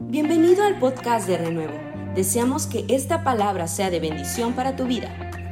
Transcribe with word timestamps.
Bienvenido 0.00 0.62
al 0.64 0.78
podcast 0.78 1.26
de 1.26 1.38
Renuevo. 1.38 1.74
Deseamos 2.14 2.68
que 2.68 2.84
esta 2.88 3.24
palabra 3.24 3.66
sea 3.66 3.90
de 3.90 3.98
bendición 3.98 4.52
para 4.52 4.76
tu 4.76 4.86
vida. 4.86 5.08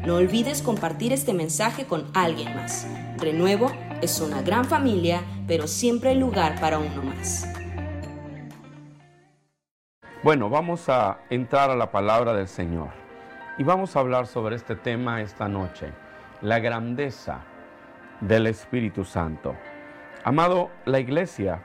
No 0.06 0.14
olvides 0.14 0.62
compartir 0.62 1.12
este 1.12 1.34
mensaje 1.34 1.86
con 1.86 2.06
alguien 2.14 2.54
más. 2.54 2.86
Renuevo 3.18 3.72
es 4.02 4.20
una 4.20 4.42
gran 4.42 4.64
familia, 4.64 5.20
pero 5.48 5.66
siempre 5.66 6.10
hay 6.10 6.20
lugar 6.20 6.60
para 6.60 6.78
uno 6.78 7.02
más. 7.02 7.52
Bueno, 10.22 10.48
vamos 10.48 10.88
a 10.88 11.18
entrar 11.28 11.70
a 11.70 11.76
la 11.76 11.90
palabra 11.90 12.32
del 12.32 12.46
Señor 12.46 12.90
y 13.58 13.64
vamos 13.64 13.96
a 13.96 14.00
hablar 14.00 14.28
sobre 14.28 14.54
este 14.54 14.76
tema 14.76 15.22
esta 15.22 15.48
noche, 15.48 15.90
la 16.40 16.60
grandeza 16.60 17.40
del 18.20 18.46
Espíritu 18.46 19.04
Santo. 19.04 19.56
Amado, 20.22 20.70
la 20.84 21.00
iglesia 21.00 21.64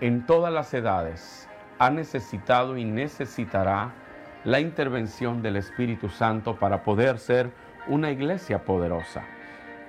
en 0.00 0.24
todas 0.26 0.52
las 0.52 0.72
edades 0.74 1.48
ha 1.84 1.90
necesitado 1.90 2.78
y 2.78 2.84
necesitará 2.84 3.92
la 4.44 4.60
intervención 4.60 5.42
del 5.42 5.56
Espíritu 5.56 6.08
Santo 6.08 6.56
para 6.56 6.82
poder 6.82 7.18
ser 7.18 7.50
una 7.88 8.10
iglesia 8.10 8.64
poderosa. 8.64 9.24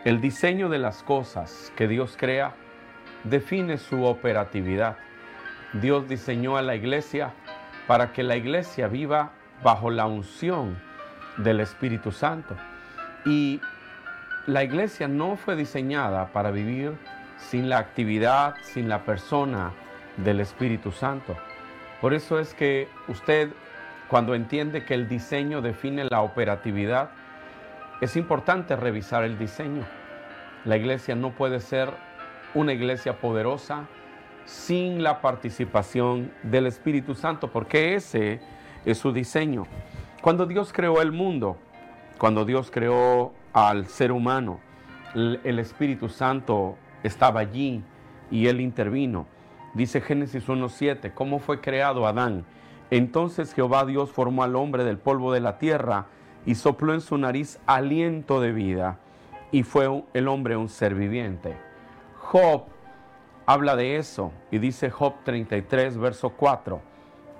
El 0.04 0.20
diseño 0.20 0.68
de 0.68 0.78
las 0.78 1.04
cosas 1.04 1.72
que 1.78 1.88
Dios 1.88 2.18
crea 2.18 2.54
define 3.24 3.78
su 3.78 4.04
operatividad. 4.04 4.98
Dios 5.74 6.08
diseñó 6.10 6.58
a 6.58 6.62
la 6.62 6.76
iglesia 6.76 7.34
para 7.88 8.12
que 8.12 8.24
la 8.24 8.36
iglesia 8.36 8.88
viva 8.88 9.32
bajo 9.64 9.90
la 9.90 10.06
unción 10.06 10.78
del 11.38 11.62
Espíritu 11.62 12.12
Santo. 12.12 12.58
Y 13.26 13.62
la 14.48 14.64
iglesia 14.64 15.08
no 15.08 15.38
fue 15.38 15.56
diseñada 15.56 16.28
para 16.34 16.52
vivir 16.52 16.98
sin 17.38 17.70
la 17.70 17.78
actividad, 17.78 18.56
sin 18.64 18.90
la 18.90 19.06
persona 19.06 19.72
del 20.18 20.42
Espíritu 20.42 20.92
Santo. 20.92 21.36
Por 22.06 22.14
eso 22.14 22.38
es 22.38 22.54
que 22.54 22.88
usted, 23.08 23.50
cuando 24.10 24.36
entiende 24.36 24.86
que 24.86 24.94
el 24.94 25.10
diseño 25.10 25.64
define 25.64 26.04
la 26.04 26.22
operatividad, 26.22 27.10
es 28.00 28.16
importante 28.16 28.76
revisar 28.76 29.24
el 29.24 29.40
diseño. 29.40 29.84
La 30.66 30.78
iglesia 30.78 31.16
no 31.16 31.32
puede 31.32 31.60
ser 31.60 31.90
una 32.54 32.74
iglesia 32.74 33.20
poderosa 33.20 33.88
sin 34.46 35.02
la 35.02 35.20
participación 35.20 36.32
del 36.44 36.68
Espíritu 36.68 37.16
Santo, 37.16 37.52
porque 37.52 37.96
ese 37.96 38.40
es 38.86 39.00
su 39.00 39.12
diseño. 39.12 39.66
Cuando 40.22 40.46
Dios 40.46 40.72
creó 40.72 41.02
el 41.02 41.12
mundo, 41.12 41.58
cuando 42.20 42.46
Dios 42.46 42.70
creó 42.70 43.34
al 43.52 43.88
ser 43.88 44.12
humano, 44.12 44.60
el 45.16 45.58
Espíritu 45.58 46.08
Santo 46.10 46.78
estaba 47.02 47.40
allí 47.40 47.82
y 48.30 48.46
él 48.46 48.62
intervino. 48.62 49.26
Dice 49.76 50.00
Génesis 50.00 50.48
1.7, 50.48 51.14
¿cómo 51.14 51.40
fue 51.40 51.60
creado 51.60 52.08
Adán? 52.08 52.46
Entonces 52.92 53.54
Jehová 53.54 53.86
Dios 53.86 54.10
formó 54.10 54.44
al 54.44 54.56
hombre 54.56 54.86
del 54.86 54.98
polvo 54.98 55.34
de 55.34 55.42
la 55.42 55.58
tierra 55.58 56.06
y 56.46 56.56
sopló 56.56 56.94
en 56.94 57.02
su 57.02 57.18
nariz 57.18 57.60
aliento 57.66 58.40
de 58.40 58.54
vida 58.54 59.00
y 59.52 59.64
fue 59.64 60.04
el 60.14 60.28
hombre 60.30 60.56
un 60.56 60.70
ser 60.70 60.96
viviente. 60.96 61.58
Job 62.20 62.64
habla 63.46 63.76
de 63.76 63.98
eso 63.98 64.32
y 64.50 64.60
dice 64.60 64.90
Job 64.90 65.16
33, 65.26 65.98
verso 65.98 66.30
4, 66.30 66.82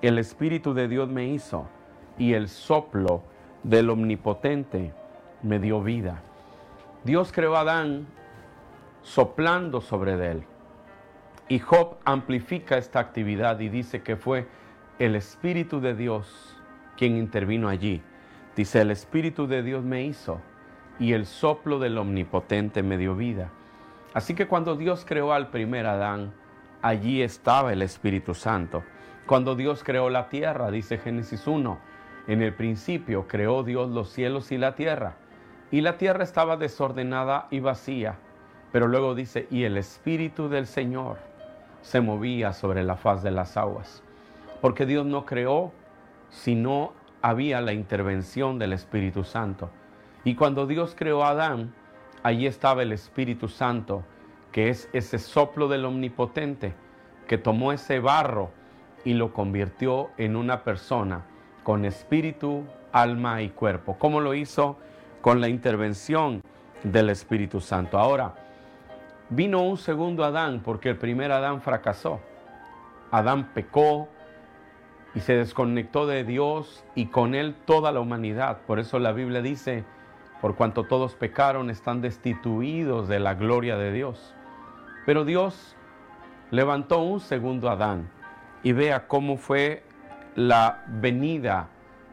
el 0.02 0.18
Espíritu 0.18 0.74
de 0.74 0.88
Dios 0.88 1.08
me 1.08 1.26
hizo 1.28 1.66
y 2.18 2.34
el 2.34 2.48
soplo 2.48 3.22
del 3.62 3.88
Omnipotente 3.88 4.92
me 5.42 5.58
dio 5.58 5.82
vida. 5.82 6.22
Dios 7.02 7.32
creó 7.32 7.56
a 7.56 7.60
Adán 7.60 8.06
soplando 9.02 9.80
sobre 9.80 10.12
él. 10.30 10.44
Y 11.48 11.60
Job 11.60 11.98
amplifica 12.04 12.76
esta 12.76 12.98
actividad 12.98 13.60
y 13.60 13.68
dice 13.68 14.02
que 14.02 14.16
fue 14.16 14.48
el 14.98 15.14
Espíritu 15.14 15.80
de 15.80 15.94
Dios 15.94 16.56
quien 16.96 17.16
intervino 17.16 17.68
allí. 17.68 18.02
Dice, 18.56 18.80
el 18.80 18.90
Espíritu 18.90 19.46
de 19.46 19.62
Dios 19.62 19.84
me 19.84 20.02
hizo 20.02 20.40
y 20.98 21.12
el 21.12 21.26
soplo 21.26 21.78
del 21.78 21.98
Omnipotente 21.98 22.82
me 22.82 22.98
dio 22.98 23.14
vida. 23.14 23.50
Así 24.12 24.34
que 24.34 24.48
cuando 24.48 24.74
Dios 24.74 25.04
creó 25.06 25.32
al 25.32 25.50
primer 25.50 25.86
Adán, 25.86 26.32
allí 26.82 27.22
estaba 27.22 27.72
el 27.72 27.82
Espíritu 27.82 28.34
Santo. 28.34 28.82
Cuando 29.26 29.54
Dios 29.54 29.84
creó 29.84 30.10
la 30.10 30.28
tierra, 30.28 30.70
dice 30.70 30.98
Génesis 30.98 31.46
1, 31.46 31.78
en 32.26 32.42
el 32.42 32.54
principio 32.54 33.28
creó 33.28 33.62
Dios 33.62 33.90
los 33.90 34.10
cielos 34.10 34.50
y 34.50 34.58
la 34.58 34.74
tierra, 34.74 35.14
y 35.70 35.80
la 35.80 35.96
tierra 35.96 36.24
estaba 36.24 36.56
desordenada 36.56 37.46
y 37.50 37.60
vacía, 37.60 38.16
pero 38.72 38.88
luego 38.88 39.14
dice, 39.14 39.46
y 39.50 39.64
el 39.64 39.76
Espíritu 39.76 40.48
del 40.48 40.66
Señor 40.66 41.18
se 41.86 42.00
movía 42.00 42.52
sobre 42.52 42.82
la 42.82 42.96
faz 42.96 43.22
de 43.22 43.30
las 43.30 43.56
aguas. 43.56 44.02
Porque 44.60 44.86
Dios 44.86 45.06
no 45.06 45.24
creó 45.24 45.70
si 46.30 46.56
no 46.56 46.92
había 47.22 47.60
la 47.60 47.74
intervención 47.74 48.58
del 48.58 48.72
Espíritu 48.72 49.22
Santo. 49.22 49.70
Y 50.24 50.34
cuando 50.34 50.66
Dios 50.66 50.96
creó 50.98 51.22
a 51.22 51.28
Adán, 51.28 51.72
allí 52.24 52.48
estaba 52.48 52.82
el 52.82 52.90
Espíritu 52.90 53.46
Santo, 53.46 54.02
que 54.50 54.68
es 54.68 54.88
ese 54.92 55.20
soplo 55.20 55.68
del 55.68 55.84
Omnipotente, 55.84 56.74
que 57.28 57.38
tomó 57.38 57.70
ese 57.70 58.00
barro 58.00 58.50
y 59.04 59.14
lo 59.14 59.32
convirtió 59.32 60.10
en 60.16 60.34
una 60.34 60.64
persona 60.64 61.24
con 61.62 61.84
espíritu, 61.84 62.64
alma 62.90 63.42
y 63.42 63.50
cuerpo. 63.50 63.96
¿Cómo 63.96 64.20
lo 64.20 64.34
hizo? 64.34 64.76
Con 65.20 65.40
la 65.40 65.48
intervención 65.48 66.42
del 66.82 67.10
Espíritu 67.10 67.60
Santo. 67.60 67.96
Ahora, 67.96 68.45
vino 69.30 69.62
un 69.62 69.76
segundo 69.76 70.24
Adán 70.24 70.60
porque 70.64 70.90
el 70.90 70.96
primer 70.96 71.32
Adán 71.32 71.60
fracasó. 71.60 72.20
Adán 73.10 73.52
pecó 73.54 74.08
y 75.14 75.20
se 75.20 75.34
desconectó 75.34 76.06
de 76.06 76.24
Dios 76.24 76.84
y 76.94 77.06
con 77.06 77.34
él 77.34 77.54
toda 77.64 77.92
la 77.92 78.00
humanidad. 78.00 78.58
Por 78.66 78.78
eso 78.78 78.98
la 78.98 79.12
Biblia 79.12 79.40
dice, 79.40 79.84
por 80.40 80.56
cuanto 80.56 80.84
todos 80.84 81.14
pecaron, 81.14 81.70
están 81.70 82.02
destituidos 82.02 83.08
de 83.08 83.18
la 83.18 83.34
gloria 83.34 83.76
de 83.76 83.92
Dios. 83.92 84.34
Pero 85.06 85.24
Dios 85.24 85.76
levantó 86.50 86.98
un 86.98 87.20
segundo 87.20 87.70
Adán 87.70 88.10
y 88.62 88.72
vea 88.72 89.06
cómo 89.06 89.36
fue 89.36 89.82
la 90.34 90.84
venida 90.86 91.68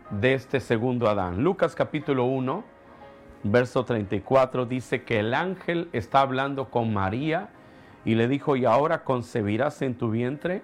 de 0.09 0.33
este 0.33 0.59
segundo 0.59 1.09
Adán. 1.09 1.43
Lucas 1.43 1.75
capítulo 1.75 2.25
1, 2.25 2.63
verso 3.43 3.85
34 3.85 4.65
dice 4.65 5.03
que 5.03 5.19
el 5.19 5.33
ángel 5.33 5.89
está 5.93 6.21
hablando 6.21 6.69
con 6.69 6.93
María 6.93 7.49
y 8.05 8.15
le 8.15 8.27
dijo, 8.27 8.55
y 8.55 8.65
ahora 8.65 9.03
concebirás 9.03 9.81
en 9.81 9.95
tu 9.95 10.09
vientre 10.09 10.61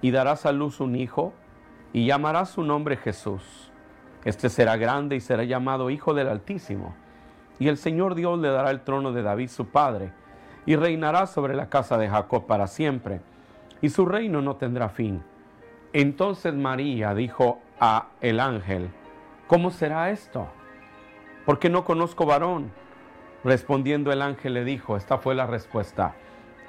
y 0.00 0.10
darás 0.10 0.46
a 0.46 0.52
luz 0.52 0.80
un 0.80 0.96
hijo 0.96 1.32
y 1.92 2.06
llamarás 2.06 2.50
su 2.50 2.62
nombre 2.62 2.96
Jesús. 2.96 3.70
Este 4.24 4.48
será 4.48 4.76
grande 4.76 5.16
y 5.16 5.20
será 5.20 5.44
llamado 5.44 5.90
Hijo 5.90 6.12
del 6.14 6.28
Altísimo. 6.28 6.94
Y 7.58 7.68
el 7.68 7.76
Señor 7.76 8.14
Dios 8.14 8.38
le 8.38 8.48
dará 8.48 8.70
el 8.70 8.80
trono 8.80 9.12
de 9.12 9.22
David 9.22 9.48
su 9.48 9.68
padre 9.68 10.12
y 10.66 10.76
reinará 10.76 11.26
sobre 11.26 11.54
la 11.56 11.68
casa 11.68 11.98
de 11.98 12.08
Jacob 12.08 12.46
para 12.46 12.66
siempre 12.66 13.20
y 13.80 13.88
su 13.88 14.06
reino 14.06 14.42
no 14.42 14.56
tendrá 14.56 14.88
fin. 14.88 15.22
Entonces 15.92 16.54
María 16.54 17.14
dijo 17.14 17.60
a 17.80 18.08
el 18.20 18.40
ángel, 18.40 18.90
¿cómo 19.46 19.70
será 19.70 20.10
esto? 20.10 20.48
Porque 21.48 21.70
no 21.70 21.82
conozco 21.82 22.26
varón. 22.26 22.70
Respondiendo 23.42 24.12
el 24.12 24.20
ángel 24.20 24.52
le 24.52 24.64
dijo, 24.64 24.98
esta 24.98 25.16
fue 25.16 25.34
la 25.34 25.46
respuesta, 25.46 26.14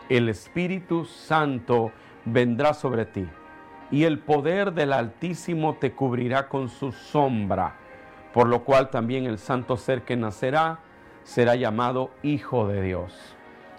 el 0.07 0.29
Espíritu 0.29 1.03
Santo 1.03 1.91
vendrá 2.23 2.73
sobre 2.73 3.05
ti 3.05 3.27
y 3.91 4.05
el 4.05 4.19
poder 4.19 4.71
del 4.71 4.93
Altísimo 4.93 5.73
te 5.73 5.91
cubrirá 5.91 6.47
con 6.47 6.69
su 6.69 6.93
sombra, 6.93 7.75
por 8.33 8.47
lo 8.47 8.63
cual 8.63 8.89
también 8.89 9.25
el 9.25 9.37
santo 9.37 9.75
ser 9.75 10.03
que 10.03 10.15
nacerá 10.15 10.79
será 11.23 11.55
llamado 11.55 12.11
Hijo 12.23 12.65
de 12.65 12.81
Dios. 12.81 13.35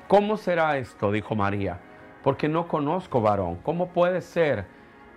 ¿Cómo 0.06 0.37
será 0.37 0.77
esto? 0.77 1.12
dijo 1.12 1.34
María, 1.34 1.81
porque 2.22 2.47
no 2.47 2.69
conozco 2.69 3.22
varón. 3.22 3.56
¿Cómo 3.62 3.88
puede 3.94 4.21
ser 4.21 4.67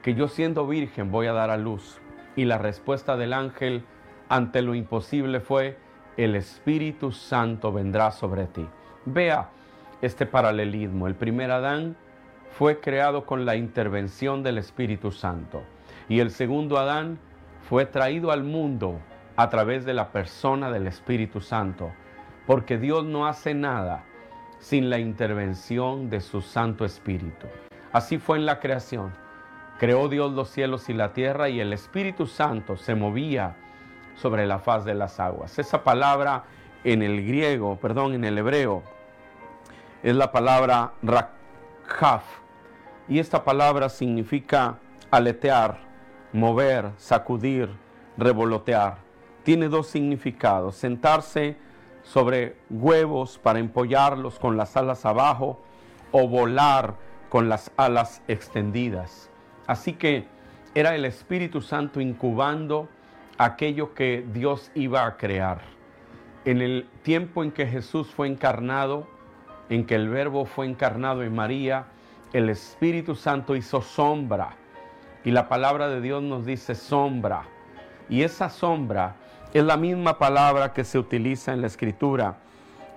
que 0.01 0.15
yo 0.15 0.29
siendo 0.29 0.65
virgen 0.65 1.11
voy 1.11 1.27
a 1.27 1.33
dar 1.33 1.49
a 1.49 1.57
luz? 1.57 1.99
Y 2.37 2.45
la 2.45 2.57
respuesta 2.57 3.17
del 3.17 3.33
ángel 3.33 3.83
ante 4.33 4.63
lo 4.63 4.73
imposible 4.73 5.41
fue, 5.41 5.77
el 6.17 6.35
Espíritu 6.35 7.11
Santo 7.11 7.71
vendrá 7.71 8.09
sobre 8.09 8.47
ti. 8.47 8.67
Vea 9.05 9.51
este 10.01 10.25
paralelismo. 10.25 11.05
El 11.05 11.13
primer 11.13 11.51
Adán 11.51 11.95
fue 12.49 12.79
creado 12.79 13.27
con 13.27 13.45
la 13.45 13.55
intervención 13.55 14.41
del 14.41 14.57
Espíritu 14.57 15.11
Santo 15.11 15.61
y 16.09 16.19
el 16.19 16.31
segundo 16.31 16.79
Adán 16.79 17.19
fue 17.69 17.85
traído 17.85 18.31
al 18.31 18.43
mundo 18.43 18.99
a 19.35 19.49
través 19.49 19.85
de 19.85 19.93
la 19.93 20.11
persona 20.11 20.71
del 20.71 20.87
Espíritu 20.87 21.39
Santo, 21.39 21.91
porque 22.47 22.79
Dios 22.79 23.05
no 23.05 23.27
hace 23.27 23.53
nada 23.53 24.03
sin 24.57 24.89
la 24.89 24.97
intervención 24.97 26.09
de 26.09 26.21
su 26.21 26.41
Santo 26.41 26.85
Espíritu. 26.85 27.45
Así 27.91 28.17
fue 28.17 28.39
en 28.39 28.47
la 28.47 28.59
creación. 28.59 29.13
Creó 29.77 30.09
Dios 30.09 30.31
los 30.33 30.49
cielos 30.49 30.89
y 30.89 30.93
la 30.93 31.13
tierra 31.13 31.49
y 31.49 31.59
el 31.59 31.71
Espíritu 31.71 32.25
Santo 32.25 32.77
se 32.77 32.95
movía 32.95 33.57
sobre 34.15 34.45
la 34.45 34.59
faz 34.59 34.85
de 34.85 34.93
las 34.93 35.19
aguas. 35.19 35.57
Esa 35.59 35.83
palabra 35.83 36.43
en 36.83 37.01
el 37.01 37.25
griego, 37.25 37.77
perdón, 37.77 38.13
en 38.13 38.23
el 38.23 38.37
hebreo, 38.37 38.83
es 40.01 40.15
la 40.15 40.31
palabra 40.31 40.93
rakhaf. 41.01 42.23
Y 43.07 43.19
esta 43.19 43.43
palabra 43.43 43.89
significa 43.89 44.77
aletear, 45.11 45.77
mover, 46.31 46.91
sacudir, 46.97 47.69
revolotear. 48.17 48.97
Tiene 49.43 49.69
dos 49.69 49.87
significados. 49.87 50.75
Sentarse 50.75 51.57
sobre 52.03 52.57
huevos 52.69 53.37
para 53.37 53.59
empollarlos 53.59 54.39
con 54.39 54.57
las 54.57 54.75
alas 54.77 55.05
abajo 55.05 55.59
o 56.11 56.27
volar 56.27 56.95
con 57.29 57.49
las 57.49 57.71
alas 57.77 58.21
extendidas. 58.27 59.29
Así 59.67 59.93
que 59.93 60.25
era 60.75 60.95
el 60.95 61.05
Espíritu 61.05 61.61
Santo 61.61 62.01
incubando 62.01 62.87
aquello 63.37 63.93
que 63.93 64.25
Dios 64.33 64.71
iba 64.75 65.05
a 65.05 65.17
crear. 65.17 65.61
En 66.45 66.61
el 66.61 66.87
tiempo 67.03 67.43
en 67.43 67.51
que 67.51 67.65
Jesús 67.65 68.07
fue 68.07 68.27
encarnado, 68.27 69.07
en 69.69 69.85
que 69.85 69.95
el 69.95 70.09
Verbo 70.09 70.45
fue 70.45 70.65
encarnado 70.65 71.23
en 71.23 71.33
María, 71.33 71.85
el 72.33 72.49
Espíritu 72.49 73.15
Santo 73.15 73.55
hizo 73.55 73.81
sombra. 73.81 74.57
Y 75.23 75.31
la 75.31 75.47
palabra 75.47 75.87
de 75.87 76.01
Dios 76.01 76.21
nos 76.21 76.45
dice 76.45 76.75
sombra. 76.75 77.43
Y 78.09 78.23
esa 78.23 78.49
sombra 78.49 79.15
es 79.53 79.63
la 79.63 79.77
misma 79.77 80.17
palabra 80.17 80.73
que 80.73 80.83
se 80.83 80.99
utiliza 80.99 81.53
en 81.53 81.61
la 81.61 81.67
Escritura 81.67 82.37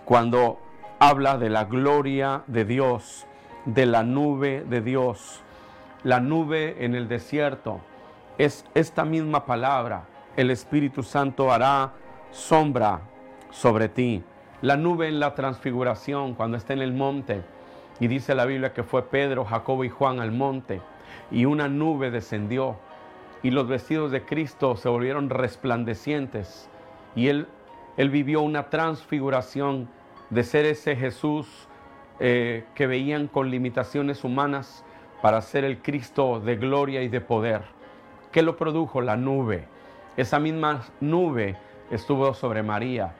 cuando 0.05 0.59
habla 0.99 1.39
de 1.39 1.51
la 1.51 1.65
gloria 1.65 2.43
de 2.47 2.65
Dios, 2.65 3.27
de 3.65 3.87
la 3.87 4.03
nube 4.03 4.65
de 4.69 4.81
Dios. 4.81 5.43
La 6.03 6.21
nube 6.21 6.85
en 6.85 6.95
el 6.95 7.09
desierto 7.09 7.81
es 8.39 8.65
esta 8.75 9.05
misma 9.05 9.45
palabra. 9.45 10.05
El 10.37 10.51
Espíritu 10.51 11.03
Santo 11.03 11.51
hará 11.51 11.95
sombra 12.31 13.01
sobre 13.51 13.89
ti. 13.89 14.23
La 14.61 14.77
nube 14.77 15.09
en 15.09 15.19
la 15.19 15.35
transfiguración 15.35 16.35
cuando 16.35 16.59
está 16.59 16.75
en 16.75 16.83
el 16.83 16.93
monte. 16.93 17.43
Y 18.01 18.09
dice 18.09 18.35
la 18.35 18.45
Biblia 18.45 18.75
que 18.75 18.83
fue 18.83 19.05
Pedro, 19.05 19.47
Jacobo 19.47 19.83
y 19.85 19.89
Juan 19.89 20.21
al 20.21 20.33
monte. 20.33 20.83
Y 21.31 21.47
una 21.47 21.69
nube 21.69 22.11
descendió. 22.11 22.77
Y 23.43 23.51
los 23.51 23.67
vestidos 23.67 24.11
de 24.11 24.27
Cristo 24.27 24.77
se 24.77 24.91
volvieron 24.91 25.31
resplandecientes. 25.31 26.69
Y 27.15 27.29
él, 27.29 27.47
él 27.97 28.11
vivió 28.11 28.43
una 28.43 28.69
transfiguración 28.69 29.89
de 30.29 30.45
ser 30.45 30.67
ese 30.67 30.97
Jesús 30.97 31.47
eh, 32.21 32.65
que 32.75 32.87
veían 32.87 33.27
con 33.27 33.51
limitaciones 33.51 34.23
humanas 34.23 34.85
para 35.23 35.41
ser 35.41 35.65
el 35.65 35.79
Cristo 35.79 36.41
de 36.41 36.57
gloria 36.57 37.03
y 37.03 37.09
de 37.09 37.23
poder. 37.23 37.63
¿Qué 38.33 38.43
lo 38.43 38.59
produjo? 38.59 39.01
La 39.01 39.17
nube. 39.17 39.76
Esa 40.17 40.39
misma 40.39 40.83
nube 41.01 41.57
estuvo 41.91 42.33
sobre 42.33 42.63
María, 42.63 43.13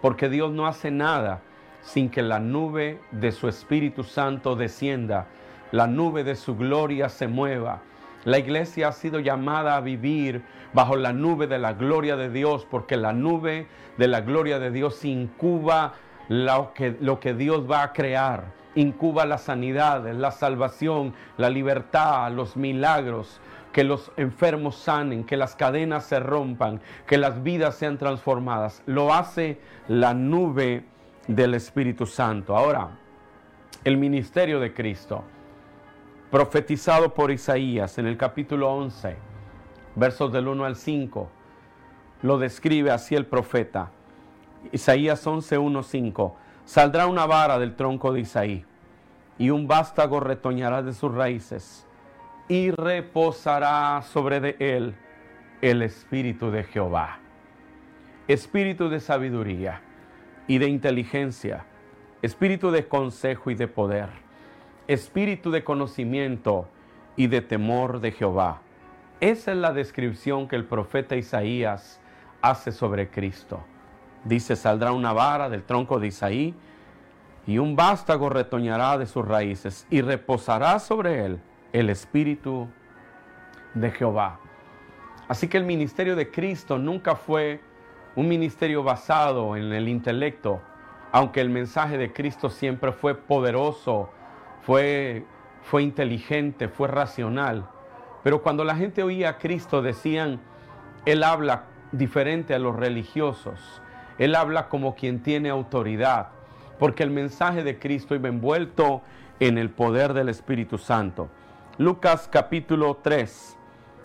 porque 0.00 0.28
Dios 0.28 0.52
no 0.52 0.66
hace 0.66 0.90
nada 0.90 1.40
sin 1.82 2.08
que 2.10 2.22
la 2.22 2.40
nube 2.40 3.00
de 3.10 3.32
su 3.32 3.48
Espíritu 3.48 4.04
Santo 4.04 4.56
descienda, 4.56 5.26
la 5.72 5.86
nube 5.86 6.24
de 6.24 6.36
su 6.36 6.56
gloria 6.56 7.08
se 7.08 7.28
mueva. 7.28 7.82
La 8.24 8.38
iglesia 8.38 8.88
ha 8.88 8.92
sido 8.92 9.20
llamada 9.20 9.76
a 9.76 9.80
vivir 9.80 10.42
bajo 10.72 10.96
la 10.96 11.12
nube 11.12 11.46
de 11.46 11.58
la 11.58 11.72
gloria 11.72 12.16
de 12.16 12.30
Dios, 12.30 12.66
porque 12.68 12.96
la 12.96 13.12
nube 13.12 13.66
de 13.96 14.08
la 14.08 14.20
gloria 14.20 14.58
de 14.58 14.70
Dios 14.70 15.04
incuba 15.04 15.94
lo 16.28 16.72
que, 16.74 17.34
Dios 17.34 17.70
va 17.70 17.82
a 17.82 17.92
crear. 17.92 18.52
Incuba 18.76 19.26
la 19.26 19.38
sanidad, 19.38 20.08
la 20.12 20.30
salvación, 20.30 21.14
la 21.36 21.50
libertad, 21.50 22.30
los 22.30 22.56
milagros, 22.56 23.40
que 23.72 23.84
los 23.84 24.10
enfermos 24.16 24.76
sanen, 24.76 25.24
que 25.24 25.36
las 25.36 25.54
cadenas 25.54 26.06
se 26.06 26.20
rompan, 26.20 26.80
que 27.06 27.18
las 27.18 27.42
vidas 27.42 27.74
sean 27.74 27.98
transformadas. 27.98 28.82
Lo 28.86 29.12
hace 29.12 29.60
la 29.88 30.14
nube 30.14 30.84
del 31.26 31.54
Espíritu 31.54 32.06
Santo. 32.06 32.56
Ahora, 32.56 32.90
el 33.84 33.96
ministerio 33.96 34.60
de 34.60 34.72
Cristo, 34.72 35.24
profetizado 36.30 37.12
por 37.12 37.30
Isaías 37.30 37.98
en 37.98 38.06
el 38.06 38.16
capítulo 38.16 38.72
11, 38.72 39.16
versos 39.94 40.32
del 40.32 40.48
1 40.48 40.64
al 40.64 40.76
5, 40.76 41.30
lo 42.22 42.38
describe 42.38 42.90
así 42.90 43.14
el 43.14 43.26
profeta. 43.26 43.90
Isaías 44.72 45.26
11, 45.26 45.58
1, 45.58 45.82
5. 45.82 46.36
Saldrá 46.66 47.06
una 47.06 47.26
vara 47.26 47.60
del 47.60 47.76
tronco 47.76 48.12
de 48.12 48.20
Isaí, 48.20 48.64
y 49.38 49.50
un 49.50 49.68
vástago 49.68 50.18
retoñará 50.18 50.82
de 50.82 50.94
sus 50.94 51.14
raíces, 51.14 51.86
y 52.48 52.72
reposará 52.72 54.02
sobre 54.02 54.56
él 54.58 54.96
el 55.62 55.82
espíritu 55.82 56.50
de 56.50 56.64
Jehová, 56.64 57.20
espíritu 58.26 58.88
de 58.88 58.98
sabiduría 58.98 59.80
y 60.48 60.58
de 60.58 60.66
inteligencia, 60.66 61.64
espíritu 62.20 62.72
de 62.72 62.88
consejo 62.88 63.52
y 63.52 63.54
de 63.54 63.68
poder, 63.68 64.08
espíritu 64.88 65.52
de 65.52 65.62
conocimiento 65.62 66.68
y 67.14 67.28
de 67.28 67.42
temor 67.42 68.00
de 68.00 68.10
Jehová. 68.10 68.60
Esa 69.20 69.52
es 69.52 69.58
la 69.58 69.72
descripción 69.72 70.48
que 70.48 70.56
el 70.56 70.64
profeta 70.64 71.14
Isaías 71.14 72.00
hace 72.42 72.72
sobre 72.72 73.08
Cristo. 73.08 73.62
Dice, 74.26 74.56
saldrá 74.56 74.90
una 74.90 75.12
vara 75.12 75.48
del 75.48 75.62
tronco 75.62 76.00
de 76.00 76.08
Isaí 76.08 76.54
y 77.46 77.58
un 77.58 77.76
vástago 77.76 78.28
retoñará 78.28 78.98
de 78.98 79.06
sus 79.06 79.26
raíces 79.26 79.86
y 79.88 80.00
reposará 80.00 80.80
sobre 80.80 81.24
él 81.24 81.40
el 81.72 81.90
espíritu 81.90 82.66
de 83.74 83.90
Jehová. 83.92 84.40
Así 85.28 85.46
que 85.46 85.58
el 85.58 85.64
ministerio 85.64 86.16
de 86.16 86.30
Cristo 86.30 86.76
nunca 86.76 87.14
fue 87.14 87.60
un 88.16 88.26
ministerio 88.26 88.82
basado 88.82 89.56
en 89.56 89.72
el 89.72 89.88
intelecto, 89.88 90.60
aunque 91.12 91.40
el 91.40 91.50
mensaje 91.50 91.96
de 91.96 92.12
Cristo 92.12 92.50
siempre 92.50 92.90
fue 92.90 93.14
poderoso, 93.14 94.10
fue, 94.62 95.24
fue 95.62 95.82
inteligente, 95.84 96.68
fue 96.68 96.88
racional. 96.88 97.68
Pero 98.24 98.42
cuando 98.42 98.64
la 98.64 98.74
gente 98.74 99.04
oía 99.04 99.30
a 99.30 99.38
Cristo 99.38 99.82
decían, 99.82 100.40
Él 101.04 101.22
habla 101.22 101.66
diferente 101.92 102.54
a 102.54 102.58
los 102.58 102.74
religiosos, 102.74 103.82
él 104.18 104.34
habla 104.34 104.68
como 104.68 104.94
quien 104.94 105.22
tiene 105.22 105.50
autoridad, 105.50 106.28
porque 106.78 107.02
el 107.02 107.10
mensaje 107.10 107.62
de 107.62 107.78
Cristo 107.78 108.14
iba 108.14 108.28
envuelto 108.28 109.02
en 109.40 109.58
el 109.58 109.70
poder 109.70 110.14
del 110.14 110.28
Espíritu 110.28 110.78
Santo. 110.78 111.28
Lucas 111.78 112.28
capítulo 112.30 112.98
3, 113.02 113.56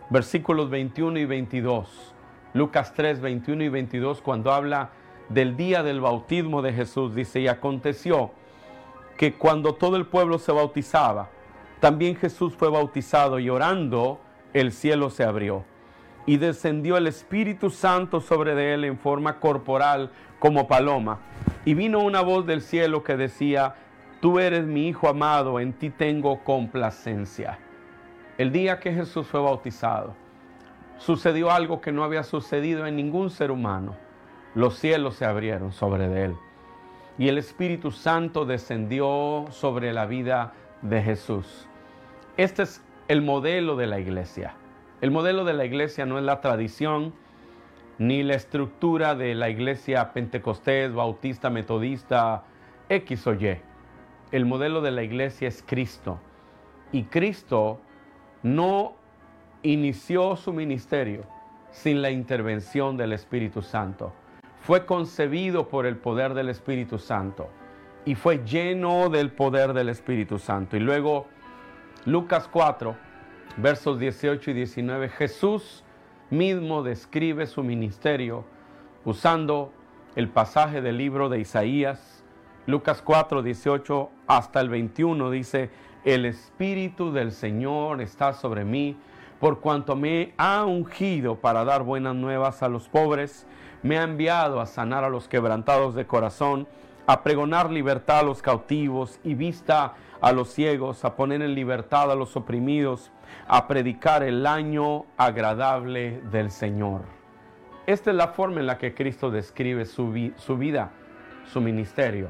versículos 0.10 0.70
21 0.70 1.20
y 1.20 1.26
22. 1.26 2.14
Lucas 2.54 2.94
3, 2.94 3.22
21 3.22 3.64
y 3.64 3.70
22, 3.70 4.22
cuando 4.22 4.52
habla 4.52 4.90
del 5.30 5.56
día 5.56 5.84
del 5.84 6.02
bautismo 6.02 6.62
de 6.62 6.74
Jesús, 6.74 7.16
dice, 7.16 7.40
y 7.40 7.48
aconteció 7.48 8.32
que 9.18 9.36
cuando 9.36 9.76
todo 9.76 9.96
el 9.96 10.06
pueblo 10.06 10.38
se 10.38 10.52
bautizaba, 10.52 11.30
también 11.80 12.18
Jesús 12.18 12.54
fue 12.54 12.70
bautizado 12.70 13.40
y 13.40 13.50
orando, 13.50 14.20
el 14.54 14.74
cielo 14.74 15.10
se 15.10 15.24
abrió 15.24 15.64
y 16.26 16.38
descendió 16.38 16.98
el 16.98 17.08
Espíritu 17.08 17.70
Santo 17.70 18.22
sobre 18.22 18.74
él 18.74 18.84
en 18.84 18.98
forma 18.98 19.40
corporal 19.40 20.12
como 20.40 20.68
paloma. 20.68 21.20
Y 21.66 21.74
vino 21.74 22.00
una 22.00 22.22
voz 22.22 22.46
del 22.46 22.62
cielo 22.62 23.04
que 23.04 23.18
decía, 23.18 23.76
tú 24.20 24.40
eres 24.40 24.66
mi 24.66 24.88
Hijo 24.88 25.08
amado, 25.08 25.60
en 25.60 25.74
ti 25.74 25.90
tengo 25.90 26.44
complacencia. 26.44 27.60
El 28.38 28.52
día 28.52 28.80
que 28.80 28.94
Jesús 28.94 29.28
fue 29.28 29.40
bautizado, 29.40 30.16
sucedió 30.98 31.52
algo 31.52 31.82
que 31.82 31.92
no 31.92 32.04
había 32.04 32.24
sucedido 32.24 32.86
en 32.88 32.96
ningún 32.96 33.30
ser 33.30 33.52
humano. 33.52 33.96
Los 34.54 34.78
cielos 34.78 35.16
se 35.16 35.26
abrieron 35.26 35.72
sobre 35.72 36.24
él. 36.24 36.36
Y 37.18 37.28
el 37.28 37.38
Espíritu 37.38 37.92
Santo 37.92 38.46
descendió 38.46 39.46
sobre 39.52 39.94
la 39.94 40.06
vida 40.06 40.54
de 40.82 41.02
Jesús. 41.02 41.68
Este 42.38 42.64
es 42.64 42.82
el 43.08 43.22
modelo 43.22 43.76
de 43.76 43.88
la 43.88 44.00
iglesia. 44.00 44.56
El 45.02 45.10
modelo 45.10 45.46
de 45.46 45.54
la 45.54 45.66
iglesia 45.66 46.06
no 46.06 46.20
es 46.20 46.24
la 46.24 46.42
tradición 46.42 47.14
ni 47.98 48.22
la 48.22 48.36
estructura 48.36 49.16
de 49.16 49.34
la 49.34 49.50
iglesia 49.50 50.14
pentecostés, 50.14 50.94
bautista, 50.94 51.50
metodista, 51.50 52.44
X 52.88 53.26
o 53.26 53.34
Y. 53.34 53.58
El 54.32 54.46
modelo 54.46 54.80
de 54.82 54.92
la 54.92 55.02
iglesia 55.02 55.48
es 55.48 55.64
Cristo. 55.66 56.20
Y 56.92 57.06
Cristo 57.06 57.80
no 58.44 58.94
inició 59.64 60.36
su 60.36 60.54
ministerio 60.54 61.24
sin 61.72 62.04
la 62.04 62.12
intervención 62.12 62.96
del 62.96 63.14
Espíritu 63.14 63.64
Santo. 63.64 64.14
Fue 64.60 64.86
concebido 64.86 65.68
por 65.68 65.88
el 65.88 65.98
poder 65.98 66.36
del 66.36 66.50
Espíritu 66.50 67.00
Santo 67.00 67.50
y 68.06 68.14
fue 68.14 68.46
lleno 68.46 69.10
del 69.10 69.32
poder 69.32 69.74
del 69.74 69.90
Espíritu 69.90 70.38
Santo. 70.38 70.78
Y 70.78 70.80
luego 70.80 71.26
Lucas 72.06 72.48
4 72.48 73.10
versos 73.58 74.00
18 74.00 74.52
y 74.52 74.54
19, 74.54 75.10
Jesús 75.10 75.84
mismo 76.30 76.84
describe 76.84 77.48
su 77.48 77.64
ministerio 77.64 78.46
usando 79.04 79.72
el 80.16 80.30
pasaje 80.30 80.82
del 80.82 80.98
libro 80.98 81.30
de 81.30 81.40
Isaías, 81.40 82.24
Lucas 82.68 83.02
4, 83.02 83.42
18 83.42 84.10
hasta 84.28 84.62
el 84.62 84.70
21, 84.70 85.32
dice, 85.32 85.70
el 86.06 86.26
Espíritu 86.26 87.12
del 87.12 87.32
Señor 87.32 88.02
está 88.02 88.34
sobre 88.34 88.66
mí, 88.66 88.98
por 89.40 89.60
cuanto 89.60 89.96
me 89.96 90.34
ha 90.38 90.66
ungido 90.66 91.36
para 91.38 91.64
dar 91.66 91.84
buenas 91.84 92.16
nuevas 92.16 92.62
a 92.62 92.70
los 92.70 92.88
pobres, 92.88 93.48
me 93.82 93.98
ha 93.98 94.04
enviado 94.04 94.62
a 94.62 94.68
sanar 94.68 95.04
a 95.04 95.10
los 95.10 95.28
quebrantados 95.28 95.96
de 95.96 96.06
corazón, 96.06 96.68
a 97.08 97.24
pregonar 97.24 97.72
libertad 97.72 98.20
a 98.20 98.24
los 98.24 98.42
cautivos 98.42 99.20
y 99.24 99.34
vista 99.34 99.96
los 100.32 100.50
ciegos, 100.50 101.04
a 101.04 101.16
poner 101.16 101.42
en 101.42 101.56
libertad 101.56 102.12
a 102.12 102.16
los 102.16 102.38
oprimidos, 102.38 103.12
a 103.48 103.68
predicar 103.68 104.22
el 104.22 104.46
año 104.46 105.06
agradable 105.18 106.22
del 106.32 106.52
Señor. 106.52 107.02
Esta 107.88 108.12
es 108.12 108.16
la 108.16 108.28
forma 108.28 108.60
en 108.60 108.68
la 108.68 108.78
que 108.78 108.94
Cristo 108.94 109.32
describe 109.32 109.86
su, 109.86 110.32
su 110.38 110.58
vida, 110.58 110.92
su 111.52 111.60
ministerio. 111.60 112.30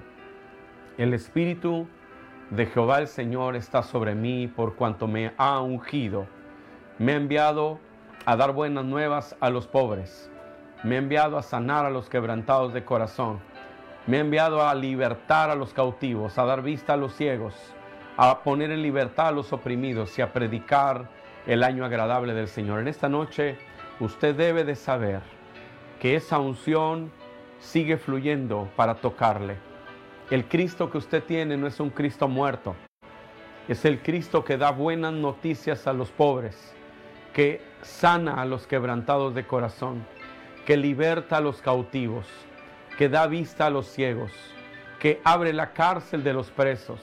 El 0.98 1.13
Espíritu 1.13 1.88
de 2.50 2.65
Jehová 2.65 3.00
el 3.00 3.07
Señor 3.07 3.57
está 3.57 3.83
sobre 3.83 4.15
mí 4.15 4.48
por 4.48 4.75
cuanto 4.75 5.07
me 5.07 5.33
ha 5.38 5.60
ungido. 5.60 6.27
Me 6.98 7.12
ha 7.12 7.17
enviado 7.17 7.79
a 8.25 8.36
dar 8.38 8.53
buenas 8.53 8.86
nuevas 8.86 9.36
a 9.41 9.50
los 9.50 9.67
pobres. 9.67 10.31
Me 10.83 10.95
ha 10.95 11.00
enviado 11.00 11.38
a 11.38 11.43
sanar 11.43 11.86
a 11.86 11.89
los 11.89 12.10
quebrantados 12.10 12.74
de 12.74 12.86
corazón. 12.86 13.39
Me 14.07 14.17
ha 14.17 14.21
enviado 14.21 14.65
a 14.65 14.74
libertar 14.74 15.50
a 15.50 15.55
los 15.55 15.74
cautivos, 15.74 16.38
a 16.38 16.45
dar 16.45 16.62
vista 16.62 16.93
a 16.93 16.98
los 16.98 17.13
ciegos, 17.13 17.53
a 18.18 18.44
poner 18.44 18.72
en 18.72 18.82
libertad 18.82 19.27
a 19.27 19.32
los 19.32 19.53
oprimidos 19.53 20.18
y 20.18 20.22
a 20.22 20.34
predicar 20.34 21.10
el 21.48 21.63
año 21.63 21.86
agradable 21.86 22.34
del 22.34 22.48
Señor. 22.48 22.80
En 22.80 22.88
esta 22.88 23.10
noche 23.10 23.58
usted 24.00 24.36
debe 24.36 24.63
de 24.63 24.75
saber 24.75 25.22
que 26.00 26.15
esa 26.15 26.39
unción 26.39 27.12
sigue 27.60 27.98
fluyendo 27.98 28.70
para 28.75 28.96
tocarle. 28.96 29.58
El 30.30 30.46
Cristo 30.46 30.89
que 30.89 30.98
usted 30.98 31.24
tiene 31.24 31.58
no 31.58 31.68
es 31.68 31.80
un 31.80 31.89
Cristo 31.89 32.27
muerto, 32.27 32.75
es 33.68 33.86
el 33.86 34.01
Cristo 34.01 34.44
que 34.44 34.58
da 34.58 34.72
buenas 34.72 35.13
noticias 35.13 35.88
a 35.88 35.94
los 35.94 36.10
pobres, 36.10 36.74
que 37.34 37.62
sana 37.82 38.41
a 38.41 38.46
los 38.46 38.65
quebrantados 38.65 39.36
de 39.36 39.46
corazón, 39.46 40.06
que 40.65 40.77
liberta 40.77 41.38
a 41.38 41.41
los 41.41 41.62
cautivos, 41.62 42.27
que 42.98 43.10
da 43.10 43.27
vista 43.27 43.68
a 43.68 43.70
los 43.70 43.88
ciegos, 43.88 44.32
que 45.00 45.22
abre 45.24 45.53
la 45.53 45.74
cárcel 45.74 46.24
de 46.24 46.34
los 46.34 46.50
presos, 46.50 47.01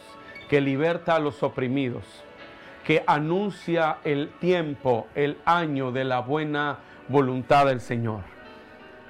que 0.48 0.60
liberta 0.60 1.14
a 1.14 1.18
los 1.18 1.42
oprimidos, 1.42 2.04
que 2.84 3.04
anuncia 3.06 3.98
el 4.04 4.30
tiempo, 4.40 5.06
el 5.14 5.36
año 5.44 5.92
de 5.92 6.04
la 6.04 6.20
buena 6.20 6.78
voluntad 7.08 7.66
del 7.66 7.80
Señor. 7.80 8.20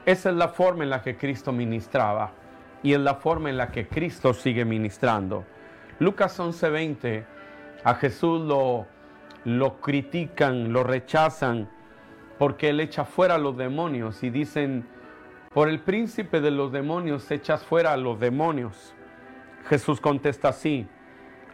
Esa 0.04 0.30
es 0.30 0.36
la 0.36 0.48
forma 0.48 0.84
en 0.84 0.90
la 0.90 1.02
que 1.02 1.16
Cristo 1.16 1.52
ministraba 1.52 2.32
y 2.82 2.92
es 2.92 3.00
la 3.00 3.16
forma 3.16 3.50
en 3.50 3.56
la 3.56 3.70
que 3.70 3.86
Cristo 3.86 4.32
sigue 4.34 4.64
ministrando. 4.64 5.44
Lucas 5.98 6.38
11:20, 6.38 7.24
a 7.84 7.94
Jesús 7.94 8.40
lo, 8.40 8.86
lo 9.44 9.80
critican, 9.80 10.72
lo 10.72 10.82
rechazan, 10.82 11.68
porque 12.38 12.70
él 12.70 12.80
echa 12.80 13.04
fuera 13.04 13.34
a 13.34 13.38
los 13.38 13.56
demonios 13.56 14.22
y 14.22 14.30
dicen, 14.30 14.86
por 15.52 15.68
el 15.68 15.80
príncipe 15.80 16.40
de 16.40 16.50
los 16.50 16.72
demonios 16.72 17.30
echas 17.30 17.64
fuera 17.64 17.92
a 17.92 17.96
los 17.96 18.20
demonios. 18.20 18.94
Jesús 19.68 20.00
contesta 20.00 20.48
así, 20.48 20.86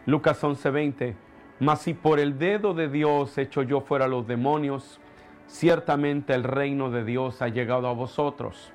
Lucas 0.05 0.43
11:20, 0.43 1.15
mas 1.59 1.81
si 1.81 1.93
por 1.93 2.19
el 2.19 2.37
dedo 2.37 2.73
de 2.73 2.89
Dios 2.89 3.37
echo 3.37 3.63
yo 3.63 3.81
fuera 3.81 4.07
los 4.07 4.27
demonios, 4.27 4.99
ciertamente 5.47 6.33
el 6.33 6.43
reino 6.43 6.91
de 6.91 7.03
Dios 7.03 7.41
ha 7.41 7.47
llegado 7.47 7.87
a 7.87 7.93
vosotros. 7.93 8.71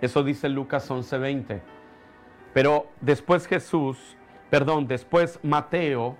Eso 0.00 0.22
dice 0.22 0.48
Lucas 0.48 0.90
11:20. 0.90 1.62
Pero 2.52 2.86
después 3.00 3.46
Jesús, 3.46 4.16
perdón, 4.48 4.86
después 4.86 5.40
Mateo 5.42 6.16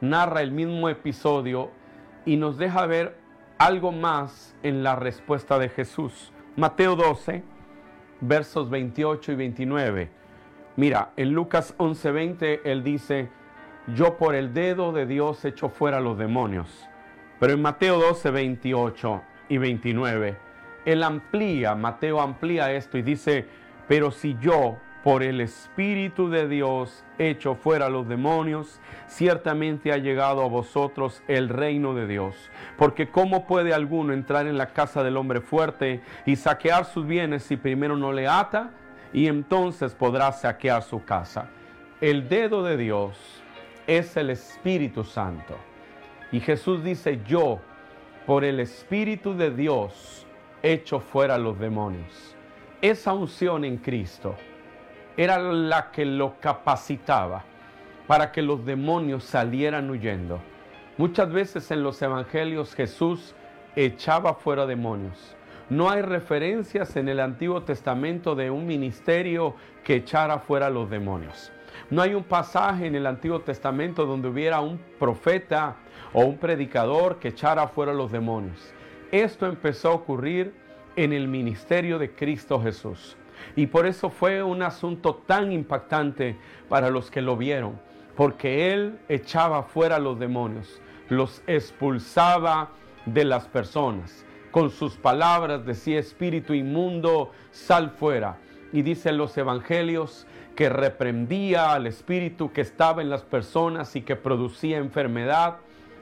narra 0.00 0.42
el 0.42 0.52
mismo 0.52 0.88
episodio 0.88 1.70
y 2.24 2.36
nos 2.36 2.58
deja 2.58 2.86
ver 2.86 3.16
algo 3.58 3.90
más 3.90 4.54
en 4.62 4.82
la 4.82 4.94
respuesta 4.94 5.58
de 5.58 5.68
Jesús. 5.68 6.32
Mateo 6.56 6.94
12, 6.94 7.42
versos 8.20 8.70
28 8.70 9.32
y 9.32 9.34
29. 9.34 10.10
Mira, 10.76 11.12
en 11.16 11.32
Lucas 11.32 11.74
11:20 11.78 12.60
él 12.64 12.84
dice, 12.84 13.30
yo 13.88 14.16
por 14.16 14.34
el 14.34 14.54
dedo 14.54 14.92
de 14.92 15.06
Dios 15.06 15.44
echo 15.44 15.68
fuera 15.68 16.00
los 16.00 16.16
demonios. 16.16 16.88
Pero 17.38 17.52
en 17.52 17.62
Mateo 17.62 17.98
12, 17.98 18.30
28 18.30 19.22
y 19.48 19.58
29, 19.58 20.36
él 20.84 21.02
amplía, 21.02 21.74
Mateo 21.74 22.20
amplía 22.20 22.72
esto 22.72 22.96
y 22.96 23.02
dice, 23.02 23.46
pero 23.88 24.10
si 24.10 24.36
yo 24.40 24.78
por 25.02 25.22
el 25.22 25.42
Espíritu 25.42 26.30
de 26.30 26.48
Dios 26.48 27.04
echo 27.18 27.56
fuera 27.56 27.90
los 27.90 28.08
demonios, 28.08 28.80
ciertamente 29.06 29.92
ha 29.92 29.98
llegado 29.98 30.42
a 30.42 30.48
vosotros 30.48 31.22
el 31.28 31.50
reino 31.50 31.94
de 31.94 32.06
Dios. 32.06 32.50
Porque 32.78 33.10
¿cómo 33.10 33.46
puede 33.46 33.74
alguno 33.74 34.14
entrar 34.14 34.46
en 34.46 34.56
la 34.56 34.72
casa 34.72 35.02
del 35.02 35.18
hombre 35.18 35.42
fuerte 35.42 36.00
y 36.24 36.36
saquear 36.36 36.86
sus 36.86 37.06
bienes 37.06 37.42
si 37.42 37.58
primero 37.58 37.96
no 37.96 38.14
le 38.14 38.26
ata? 38.26 38.70
Y 39.12 39.26
entonces 39.26 39.94
podrá 39.94 40.32
saquear 40.32 40.82
su 40.82 41.04
casa. 41.04 41.48
El 42.00 42.30
dedo 42.30 42.64
de 42.64 42.78
Dios 42.78 43.43
es 43.86 44.16
el 44.16 44.30
Espíritu 44.30 45.04
Santo. 45.04 45.56
Y 46.32 46.40
Jesús 46.40 46.82
dice, 46.82 47.20
yo, 47.26 47.60
por 48.26 48.44
el 48.44 48.60
Espíritu 48.60 49.34
de 49.34 49.50
Dios, 49.50 50.26
echo 50.62 51.00
fuera 51.00 51.38
los 51.38 51.58
demonios. 51.58 52.34
Esa 52.80 53.12
unción 53.12 53.64
en 53.64 53.76
Cristo 53.78 54.34
era 55.16 55.38
la 55.38 55.90
que 55.90 56.04
lo 56.04 56.40
capacitaba 56.40 57.44
para 58.06 58.32
que 58.32 58.42
los 58.42 58.64
demonios 58.64 59.24
salieran 59.24 59.90
huyendo. 59.90 60.40
Muchas 60.96 61.30
veces 61.32 61.70
en 61.70 61.82
los 61.82 62.00
evangelios 62.02 62.74
Jesús 62.74 63.34
echaba 63.76 64.34
fuera 64.34 64.66
demonios. 64.66 65.36
No 65.70 65.90
hay 65.90 66.02
referencias 66.02 66.96
en 66.96 67.08
el 67.08 67.20
Antiguo 67.20 67.62
Testamento 67.62 68.34
de 68.34 68.50
un 68.50 68.66
ministerio 68.66 69.54
que 69.82 69.96
echara 69.96 70.38
fuera 70.38 70.68
los 70.68 70.90
demonios. 70.90 71.50
No 71.90 72.02
hay 72.02 72.14
un 72.14 72.24
pasaje 72.24 72.86
en 72.86 72.94
el 72.94 73.06
Antiguo 73.06 73.40
Testamento 73.40 74.06
donde 74.06 74.28
hubiera 74.28 74.60
un 74.60 74.78
profeta 74.98 75.76
o 76.12 76.24
un 76.24 76.38
predicador 76.38 77.18
que 77.18 77.28
echara 77.28 77.68
fuera 77.68 77.92
los 77.92 78.10
demonios. 78.12 78.72
Esto 79.12 79.46
empezó 79.46 79.90
a 79.90 79.94
ocurrir 79.94 80.54
en 80.96 81.12
el 81.12 81.28
ministerio 81.28 81.98
de 81.98 82.10
Cristo 82.14 82.60
Jesús. 82.60 83.16
Y 83.56 83.66
por 83.66 83.86
eso 83.86 84.10
fue 84.10 84.42
un 84.42 84.62
asunto 84.62 85.16
tan 85.26 85.52
impactante 85.52 86.36
para 86.68 86.90
los 86.90 87.10
que 87.10 87.20
lo 87.20 87.36
vieron, 87.36 87.80
porque 88.16 88.72
Él 88.72 88.98
echaba 89.08 89.64
fuera 89.64 89.98
los 89.98 90.18
demonios, 90.18 90.80
los 91.08 91.42
expulsaba 91.46 92.70
de 93.06 93.24
las 93.24 93.46
personas. 93.48 94.24
Con 94.50 94.70
sus 94.70 94.96
palabras 94.96 95.66
decía, 95.66 95.98
espíritu 95.98 96.54
inmundo, 96.54 97.32
sal 97.50 97.90
fuera. 97.90 98.38
Y 98.72 98.82
dicen 98.82 99.18
los 99.18 99.36
evangelios 99.36 100.26
que 100.54 100.68
reprendía 100.68 101.72
al 101.72 101.86
espíritu 101.86 102.52
que 102.52 102.60
estaba 102.60 103.02
en 103.02 103.10
las 103.10 103.22
personas 103.22 103.96
y 103.96 104.02
que 104.02 104.16
producía 104.16 104.78
enfermedad. 104.78 105.56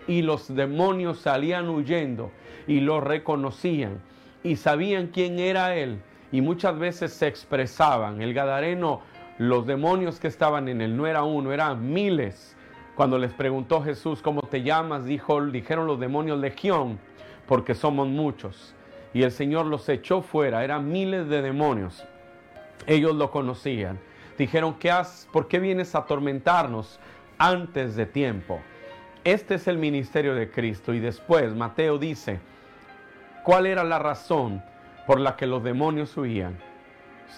Y 0.07 0.23
los 0.23 0.55
demonios 0.55 1.19
salían 1.19 1.69
huyendo 1.69 2.31
y 2.67 2.81
lo 2.81 3.01
reconocían 3.01 4.01
y 4.43 4.57
sabían 4.57 5.09
quién 5.09 5.39
era 5.39 5.77
Él 5.77 6.01
y 6.33 6.41
muchas 6.41 6.79
veces 6.79 7.13
se 7.13 7.29
expresaban. 7.29 8.23
El 8.23 8.35
Gadareno, 8.35 9.03
los 9.39 9.67
demonios 9.67 10.19
que 10.19 10.29
estaban 10.29 10.67
en 10.69 10.81
él 10.81 10.97
no 10.97 11.07
era 11.07 11.23
uno, 11.23 11.53
eran 11.53 11.93
miles. 11.93 12.57
Cuando 12.97 13.19
les 13.19 13.33
preguntó 13.33 13.83
Jesús, 13.83 14.23
¿cómo 14.23 14.43
te 14.43 14.63
llamas? 14.63 15.05
Dijo, 15.05 15.45
dijeron 15.47 15.87
los 15.87 16.01
demonios 16.01 16.39
legión, 16.39 16.99
porque 17.47 17.75
somos 17.75 18.09
muchos. 18.09 18.75
Y 19.13 19.23
el 19.23 19.31
Señor 19.31 19.67
los 19.67 19.89
echó 19.91 20.23
fuera, 20.23 20.65
eran 20.65 20.91
miles 20.91 21.29
de 21.29 21.43
demonios. 21.43 22.03
Ellos 22.87 23.15
lo 23.15 23.31
conocían. 23.31 24.01
Dijeron, 24.39 24.75
¿qué 24.79 24.91
has, 24.91 25.29
¿por 25.33 25.49
qué 25.49 25.59
vienes 25.59 25.95
a 25.95 25.99
atormentarnos 25.99 26.99
antes 27.39 27.97
de 27.97 28.07
tiempo? 28.07 28.61
Este 29.25 29.55
es 29.55 29.69
el 29.69 29.79
ministerio 29.79 30.35
de 30.35 30.51
Cristo. 30.51 30.93
Y 30.95 31.01
después 31.01 31.55
Mateo 31.55 31.99
dice, 31.99 32.41
¿cuál 33.45 33.67
era 33.67 33.85
la 33.85 33.99
razón 33.99 34.63
por 35.07 35.21
la 35.21 35.37
que 35.37 35.47
los 35.47 35.63
demonios 35.63 36.17
huían. 36.17 36.57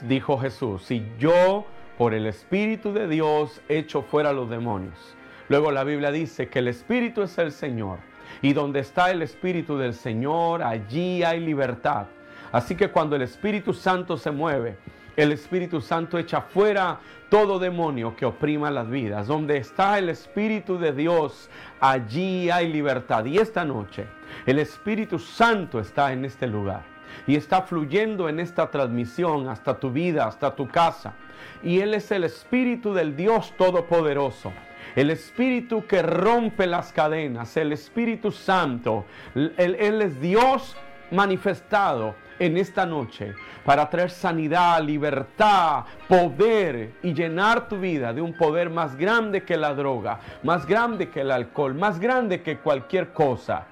Dijo 0.03 0.39
Jesús, 0.39 0.83
si 0.85 1.07
yo 1.19 1.67
por 1.97 2.15
el 2.15 2.27
Espíritu 2.27 2.93
de 2.93 3.09
Dios 3.09 3.61
echo 3.69 4.03
fuera 4.03 4.33
los 4.33 4.51
demonios. 4.51 5.17
Luego 5.49 5.71
la 5.71 5.85
Biblia 5.85 6.11
dice 6.11 6.49
que 6.49 6.59
el 6.59 6.69
Espíritu 6.69 7.23
es 7.23 7.39
el 7.39 7.53
Señor. 7.53 7.99
Y 8.43 8.53
donde 8.53 8.81
está 8.81 9.11
el 9.11 9.23
Espíritu 9.23 9.79
del 9.79 9.95
Señor, 9.95 10.63
allí 10.63 11.23
hay 11.23 11.41
libertad. 11.41 12.07
Así 12.51 12.75
que 12.75 12.89
cuando 12.89 13.15
el 13.15 13.23
Espíritu 13.23 13.73
Santo 13.73 14.17
se 14.17 14.31
mueve, 14.31 14.77
el 15.17 15.33
Espíritu 15.33 15.81
Santo 15.81 16.19
echa 16.19 16.41
fuera 16.41 16.99
todo 17.29 17.59
demonio 17.59 18.17
que 18.17 18.27
oprima 18.27 18.71
las 18.71 18.89
vidas. 18.89 19.27
Donde 19.27 19.57
está 19.57 19.99
el 19.99 20.09
Espíritu 20.09 20.79
de 20.79 20.93
Dios, 20.93 21.51
allí 21.81 22.51
hay 22.51 22.73
libertad. 22.73 23.25
Y 23.25 23.39
esta 23.39 23.65
noche, 23.65 24.07
el 24.47 24.59
Espíritu 24.59 25.19
Santo 25.19 25.81
está 25.81 26.13
en 26.13 26.25
este 26.25 26.47
lugar 26.47 26.83
y 27.27 27.37
está 27.37 27.63
fluyendo 27.63 28.29
en 28.29 28.41
esta 28.41 28.71
transmisión 28.71 29.49
hasta 29.49 29.79
tu 29.79 29.91
vida, 29.91 30.27
hasta 30.27 30.55
tu 30.55 30.69
casa. 30.69 31.15
Y 31.63 31.81
Él 31.81 31.95
es 31.95 32.11
el 32.11 32.25
Espíritu 32.25 32.93
del 32.93 33.17
Dios 33.17 33.53
Todopoderoso. 33.57 34.53
El 34.95 35.11
Espíritu 35.11 35.87
que 35.87 36.03
rompe 36.03 36.67
las 36.67 36.93
cadenas, 36.93 37.57
el 37.57 37.73
Espíritu 37.73 38.31
Santo. 38.31 39.07
Él, 39.35 39.77
es 40.03 40.21
Dios 40.21 40.77
manifestado 41.11 42.15
en 42.39 42.57
esta 42.57 42.87
noche 42.87 43.35
para 43.65 43.89
traer 43.89 44.11
sanidad, 44.11 44.83
libertad, 44.83 45.85
poder 46.09 46.93
y 47.03 47.15
llenar 47.15 47.69
tu 47.69 47.79
vida 47.79 48.13
de 48.13 48.21
un 48.21 48.33
poder 48.35 48.71
más 48.71 48.97
grande 48.97 49.43
que 49.43 49.57
la 49.57 49.75
droga, 49.75 50.21
más 50.43 50.67
grande 50.67 51.09
que 51.09 51.21
el 51.21 51.31
alcohol, 51.31 51.75
más 51.75 51.99
grande 51.99 52.43
que 52.43 52.59
cualquier 52.59 53.13
cosa. 53.13 53.67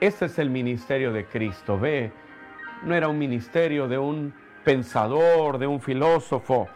Ese 0.00 0.26
es 0.26 0.38
el 0.38 0.50
ministerio 0.50 1.12
de 1.12 1.26
Cristo. 1.26 1.78
Ve, 1.78 2.12
no 2.82 2.94
era 2.94 3.08
un 3.08 3.18
ministerio 3.18 3.88
de 3.88 3.98
un 3.98 4.34
pensador, 4.64 5.58
de 5.58 5.66
un 5.66 5.80
filósofo, 5.80 6.68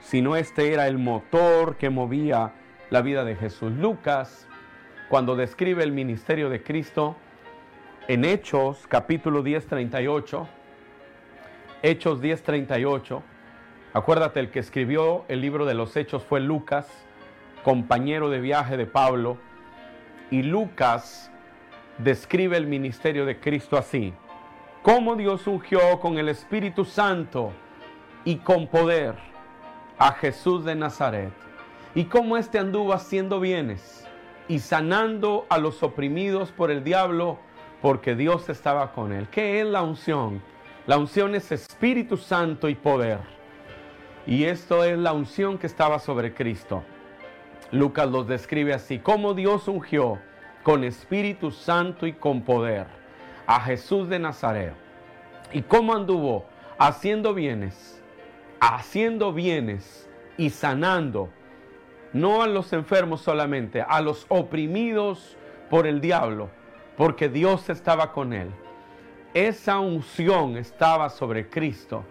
sino 0.00 0.36
este 0.36 0.72
era 0.72 0.86
el 0.86 0.98
motor 0.98 1.76
que 1.76 1.90
movía 1.90 2.52
la 2.90 3.02
vida 3.02 3.24
de 3.24 3.34
Jesús. 3.34 3.72
Lucas, 3.72 4.46
cuando 5.08 5.34
describe 5.34 5.82
el 5.82 5.92
ministerio 5.92 6.48
de 6.48 6.62
Cristo, 6.62 7.16
en 8.08 8.24
Hechos 8.24 8.86
capítulo 8.86 9.42
10, 9.42 9.66
38, 9.66 10.48
Hechos 11.82 12.20
10, 12.20 12.42
38, 12.42 13.22
acuérdate, 13.92 14.38
el 14.38 14.50
que 14.50 14.60
escribió 14.60 15.24
el 15.26 15.40
libro 15.40 15.66
de 15.66 15.74
los 15.74 15.96
Hechos 15.96 16.22
fue 16.22 16.38
Lucas, 16.40 16.86
compañero 17.64 18.30
de 18.30 18.40
viaje 18.40 18.76
de 18.76 18.86
Pablo, 18.86 19.38
y 20.30 20.42
Lucas 20.42 21.32
describe 21.98 22.56
el 22.56 22.68
ministerio 22.68 23.26
de 23.26 23.40
Cristo 23.40 23.76
así, 23.76 24.14
cómo 24.82 25.16
Dios 25.16 25.46
ungió 25.48 25.98
con 25.98 26.18
el 26.18 26.28
Espíritu 26.28 26.84
Santo 26.84 27.52
y 28.24 28.36
con 28.36 28.68
poder 28.68 29.16
a 29.98 30.12
Jesús 30.12 30.64
de 30.64 30.76
Nazaret, 30.76 31.32
y 31.96 32.04
cómo 32.04 32.36
éste 32.36 32.60
anduvo 32.60 32.92
haciendo 32.92 33.40
bienes 33.40 34.06
y 34.46 34.60
sanando 34.60 35.44
a 35.48 35.58
los 35.58 35.82
oprimidos 35.82 36.52
por 36.52 36.70
el 36.70 36.84
diablo, 36.84 37.40
porque 37.82 38.14
Dios 38.14 38.48
estaba 38.48 38.92
con 38.92 39.12
él. 39.12 39.28
¿Qué 39.30 39.60
es 39.60 39.66
la 39.66 39.82
unción? 39.82 40.42
La 40.86 40.98
unción 40.98 41.34
es 41.34 41.52
Espíritu 41.52 42.16
Santo 42.16 42.68
y 42.68 42.74
poder. 42.74 43.18
Y 44.26 44.44
esto 44.44 44.84
es 44.84 44.98
la 44.98 45.12
unción 45.12 45.58
que 45.58 45.66
estaba 45.66 45.98
sobre 45.98 46.34
Cristo. 46.34 46.82
Lucas 47.72 48.08
los 48.08 48.26
describe 48.26 48.74
así, 48.74 48.98
cómo 48.98 49.34
Dios 49.34 49.68
ungió 49.68 50.18
con 50.62 50.84
Espíritu 50.84 51.50
Santo 51.50 52.06
y 52.06 52.12
con 52.12 52.42
poder 52.42 52.86
a 53.46 53.60
Jesús 53.60 54.08
de 54.08 54.18
Nazaret. 54.18 54.74
¿Y 55.52 55.62
cómo 55.62 55.94
anduvo? 55.94 56.46
Haciendo 56.78 57.34
bienes, 57.34 58.02
haciendo 58.60 59.32
bienes 59.32 60.08
y 60.36 60.50
sanando, 60.50 61.30
no 62.12 62.42
a 62.42 62.46
los 62.46 62.72
enfermos 62.72 63.20
solamente, 63.20 63.82
a 63.82 64.00
los 64.00 64.26
oprimidos 64.28 65.36
por 65.70 65.86
el 65.86 66.00
diablo, 66.00 66.50
porque 66.96 67.28
Dios 67.28 67.68
estaba 67.68 68.12
con 68.12 68.32
él. 68.32 68.50
Esa 69.34 69.80
unción 69.80 70.56
estaba 70.56 71.10
sobre 71.10 71.48
Cristo 71.48 72.04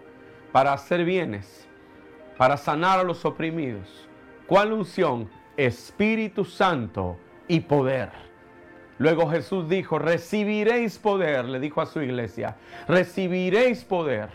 para 0.52 0.72
hacer 0.72 1.04
bienes, 1.04 1.68
para 2.36 2.56
sanar 2.56 3.00
a 3.00 3.02
los 3.02 3.24
oprimidos. 3.24 4.08
¿Cuál 4.46 4.72
unción? 4.72 5.28
Espíritu 5.56 6.44
Santo 6.44 7.16
y 7.48 7.60
poder. 7.60 8.10
Luego 8.98 9.28
Jesús 9.28 9.68
dijo, 9.68 9.98
recibiréis 9.98 10.98
poder, 10.98 11.44
le 11.46 11.60
dijo 11.60 11.80
a 11.80 11.86
su 11.86 12.00
iglesia, 12.00 12.56
recibiréis 12.88 13.84
poder 13.84 14.30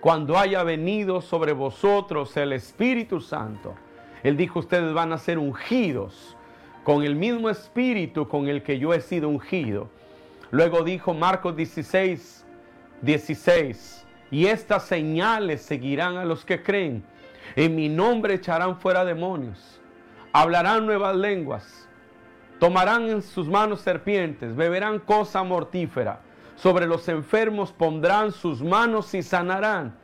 cuando 0.00 0.38
haya 0.38 0.62
venido 0.62 1.20
sobre 1.20 1.52
vosotros 1.52 2.36
el 2.36 2.52
Espíritu 2.52 3.20
Santo. 3.20 3.74
Él 4.22 4.36
dijo, 4.36 4.60
ustedes 4.60 4.92
van 4.92 5.12
a 5.12 5.18
ser 5.18 5.38
ungidos 5.38 6.36
con 6.84 7.02
el 7.02 7.14
mismo 7.14 7.50
Espíritu 7.50 8.28
con 8.28 8.48
el 8.48 8.62
que 8.62 8.78
yo 8.78 8.94
he 8.94 9.00
sido 9.00 9.28
ungido. 9.28 9.88
Luego 10.50 10.82
dijo 10.82 11.14
Marcos 11.14 11.56
16, 11.56 12.44
16, 13.02 14.06
y 14.30 14.46
estas 14.46 14.84
señales 14.84 15.62
seguirán 15.62 16.16
a 16.16 16.24
los 16.24 16.44
que 16.44 16.62
creen. 16.62 17.04
En 17.56 17.74
mi 17.74 17.88
nombre 17.88 18.34
echarán 18.34 18.78
fuera 18.78 19.04
demonios, 19.04 19.80
hablarán 20.32 20.86
nuevas 20.86 21.16
lenguas 21.16 21.88
Tomarán 22.60 23.08
en 23.08 23.22
sus 23.22 23.48
manos 23.48 23.80
serpientes, 23.80 24.54
beberán 24.54 24.98
cosa 24.98 25.42
mortífera. 25.42 26.20
Sobre 26.56 26.86
los 26.86 27.08
enfermos 27.08 27.72
pondrán 27.72 28.32
sus 28.32 28.62
manos 28.62 29.14
y 29.14 29.22
sanarán. 29.22 29.96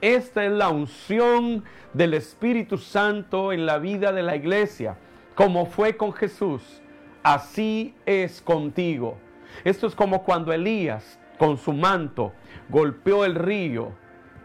Esta 0.00 0.44
es 0.44 0.50
la 0.50 0.70
unción 0.70 1.62
del 1.92 2.14
Espíritu 2.14 2.78
Santo 2.78 3.52
en 3.52 3.64
la 3.64 3.78
vida 3.78 4.10
de 4.10 4.24
la 4.24 4.34
iglesia, 4.34 4.96
como 5.34 5.66
fue 5.66 5.96
con 5.96 6.12
Jesús. 6.12 6.82
Así 7.22 7.94
es 8.06 8.40
contigo. 8.42 9.18
Esto 9.64 9.86
es 9.86 9.94
como 9.94 10.24
cuando 10.24 10.52
Elías, 10.52 11.18
con 11.38 11.56
su 11.56 11.72
manto, 11.72 12.32
golpeó 12.68 13.24
el 13.24 13.34
río 13.34 13.92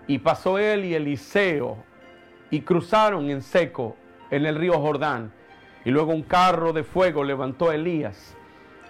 y 0.08 0.19
pasó 0.19 0.58
él 0.58 0.86
y 0.86 0.95
Eliseo 0.95 1.78
y 2.49 2.62
cruzaron 2.62 3.30
en 3.30 3.41
seco 3.41 3.95
en 4.32 4.45
el 4.45 4.56
río 4.56 4.80
Jordán. 4.80 5.32
Y 5.86 5.91
luego 5.91 6.12
un 6.12 6.23
carro 6.23 6.73
de 6.73 6.84
fuego 6.84 7.23
levantó 7.23 7.69
a 7.69 7.75
Elías. 7.75 8.36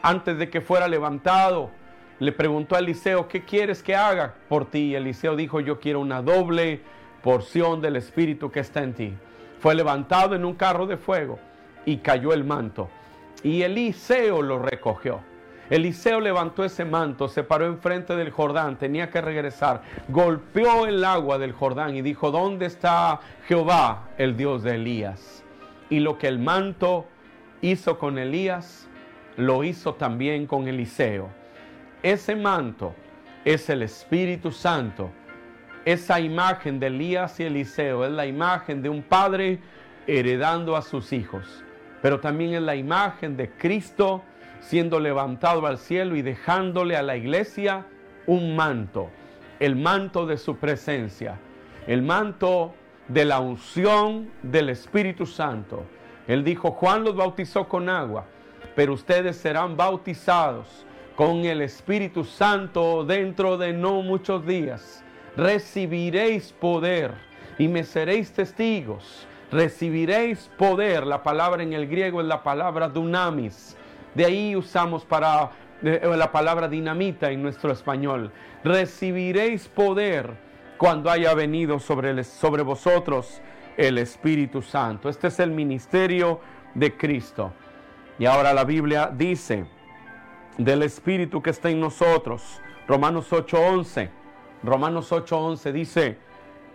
Antes 0.01 0.37
de 0.37 0.49
que 0.49 0.61
fuera 0.61 0.87
levantado, 0.87 1.71
le 2.19 2.31
preguntó 2.31 2.75
a 2.75 2.79
Eliseo, 2.79 3.27
¿qué 3.27 3.43
quieres 3.43 3.83
que 3.83 3.95
haga 3.95 4.35
por 4.47 4.69
ti? 4.69 4.95
Eliseo 4.95 5.35
dijo, 5.35 5.59
yo 5.59 5.79
quiero 5.79 5.99
una 5.99 6.21
doble 6.21 6.81
porción 7.21 7.81
del 7.81 7.95
Espíritu 7.97 8.49
que 8.49 8.61
está 8.61 8.81
en 8.81 8.93
ti. 8.93 9.13
Fue 9.59 9.75
levantado 9.75 10.35
en 10.35 10.45
un 10.45 10.53
carro 10.53 10.85
de 10.87 10.97
fuego 10.97 11.39
y 11.85 11.97
cayó 11.97 12.33
el 12.33 12.43
manto. 12.43 12.89
Y 13.43 13.61
Eliseo 13.61 14.41
lo 14.41 14.59
recogió. 14.59 15.21
Eliseo 15.69 16.19
levantó 16.19 16.65
ese 16.65 16.83
manto, 16.83 17.27
se 17.27 17.43
paró 17.43 17.67
enfrente 17.67 18.15
del 18.15 18.31
Jordán, 18.31 18.77
tenía 18.77 19.11
que 19.11 19.21
regresar, 19.21 19.83
golpeó 20.07 20.87
el 20.87 21.05
agua 21.05 21.37
del 21.37 21.51
Jordán 21.53 21.95
y 21.95 22.01
dijo, 22.01 22.31
¿dónde 22.31 22.65
está 22.65 23.19
Jehová, 23.47 24.09
el 24.17 24.35
Dios 24.35 24.63
de 24.63 24.75
Elías? 24.75 25.43
Y 25.91 25.99
lo 25.99 26.17
que 26.17 26.27
el 26.27 26.39
manto 26.39 27.05
hizo 27.61 27.99
con 27.99 28.17
Elías, 28.17 28.89
lo 29.37 29.63
hizo 29.63 29.93
también 29.93 30.47
con 30.47 30.67
Eliseo. 30.67 31.29
Ese 32.01 32.35
manto 32.35 32.95
es 33.45 33.69
el 33.69 33.83
Espíritu 33.83 34.51
Santo. 34.51 35.11
Esa 35.85 36.19
imagen 36.19 36.79
de 36.79 36.87
Elías 36.87 37.39
y 37.39 37.43
Eliseo 37.43 38.05
es 38.05 38.11
la 38.11 38.25
imagen 38.25 38.81
de 38.81 38.89
un 38.89 39.03
padre 39.03 39.59
heredando 40.07 40.75
a 40.75 40.81
sus 40.81 41.13
hijos, 41.13 41.63
pero 42.01 42.19
también 42.19 42.53
es 42.53 42.61
la 42.61 42.75
imagen 42.75 43.35
de 43.37 43.49
Cristo 43.49 44.23
siendo 44.59 44.99
levantado 44.99 45.65
al 45.65 45.77
cielo 45.77 46.15
y 46.15 46.21
dejándole 46.21 46.95
a 46.95 47.01
la 47.01 47.15
iglesia 47.15 47.85
un 48.27 48.55
manto, 48.55 49.09
el 49.59 49.75
manto 49.75 50.25
de 50.25 50.37
su 50.37 50.57
presencia, 50.57 51.39
el 51.87 52.01
manto 52.01 52.73
de 53.07 53.25
la 53.25 53.39
unción 53.39 54.29
del 54.43 54.69
Espíritu 54.69 55.25
Santo. 55.25 55.83
Él 56.27 56.43
dijo, 56.43 56.71
Juan 56.71 57.03
los 57.03 57.15
bautizó 57.15 57.67
con 57.67 57.89
agua, 57.89 58.25
pero 58.75 58.93
ustedes 58.93 59.37
serán 59.37 59.75
bautizados 59.75 60.85
con 61.15 61.43
el 61.45 61.61
Espíritu 61.61 62.23
Santo 62.23 63.03
dentro 63.03 63.57
de 63.57 63.73
no 63.73 64.01
muchos 64.01 64.45
días. 64.45 65.03
Recibiréis 65.35 66.53
poder 66.53 67.13
y 67.57 67.67
me 67.67 67.83
seréis 67.83 68.31
testigos. 68.31 69.27
Recibiréis 69.51 70.49
poder. 70.57 71.07
La 71.07 71.23
palabra 71.23 71.63
en 71.63 71.73
el 71.73 71.87
griego 71.87 72.21
es 72.21 72.27
la 72.27 72.43
palabra 72.43 72.87
dunamis. 72.87 73.75
De 74.13 74.25
ahí 74.25 74.55
usamos 74.55 75.05
para 75.05 75.51
eh, 75.81 76.01
la 76.15 76.31
palabra 76.31 76.67
dinamita 76.67 77.31
en 77.31 77.41
nuestro 77.41 77.71
español. 77.71 78.31
Recibiréis 78.63 79.67
poder 79.67 80.33
cuando 80.77 81.09
haya 81.09 81.33
venido 81.33 81.79
sobre, 81.79 82.23
sobre 82.23 82.63
vosotros 82.63 83.41
el 83.75 83.97
Espíritu 83.97 84.61
Santo. 84.61 85.09
Este 85.09 85.27
es 85.27 85.39
el 85.39 85.51
ministerio 85.51 86.41
de 86.75 86.95
Cristo. 86.95 87.53
Y 88.17 88.25
ahora 88.25 88.53
la 88.53 88.65
Biblia 88.65 89.11
dice 89.13 89.65
del 90.57 90.83
Espíritu 90.83 91.41
que 91.41 91.49
está 91.49 91.69
en 91.69 91.79
nosotros. 91.79 92.61
Romanos 92.87 93.31
8:11. 93.31 94.09
Romanos 94.63 95.11
8:11 95.11 95.71
dice, 95.71 96.17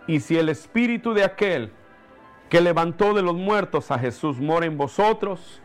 y 0.06 0.20
si 0.20 0.38
el 0.38 0.48
Espíritu 0.48 1.12
de 1.12 1.24
aquel 1.24 1.70
que 2.48 2.60
levantó 2.60 3.14
de 3.14 3.22
los 3.22 3.34
muertos 3.34 3.90
a 3.90 3.98
Jesús 3.98 4.38
mora 4.40 4.66
en 4.66 4.76
vosotros, 4.76 5.60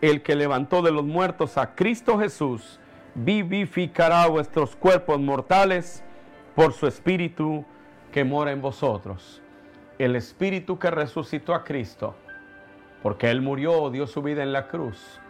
el 0.00 0.22
que 0.22 0.34
levantó 0.34 0.82
de 0.82 0.92
los 0.92 1.04
muertos 1.04 1.56
a 1.58 1.74
Cristo 1.74 2.18
Jesús 2.18 2.80
vivificará 3.14 4.26
vuestros 4.26 4.76
cuerpos 4.76 5.20
mortales 5.20 6.02
por 6.54 6.72
su 6.72 6.86
Espíritu 6.86 7.64
que 8.12 8.24
mora 8.24 8.52
en 8.52 8.60
vosotros. 8.60 9.42
El 9.98 10.16
Espíritu 10.16 10.78
que 10.78 10.90
resucitó 10.90 11.54
a 11.54 11.64
Cristo, 11.64 12.14
porque 13.02 13.30
Él 13.30 13.40
murió, 13.40 13.90
dio 13.90 14.06
su 14.06 14.22
vida 14.22 14.42
en 14.42 14.52
la 14.52 14.66
cruz, 14.66 15.20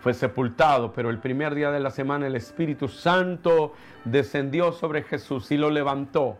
fue 0.00 0.14
sepultado, 0.14 0.92
pero 0.92 1.10
el 1.10 1.18
primer 1.18 1.54
día 1.54 1.70
de 1.70 1.80
la 1.80 1.90
semana 1.90 2.26
el 2.26 2.36
Espíritu 2.36 2.88
Santo 2.88 3.74
descendió 4.04 4.72
sobre 4.72 5.02
Jesús 5.02 5.50
y 5.50 5.58
lo 5.58 5.70
levantó. 5.70 6.38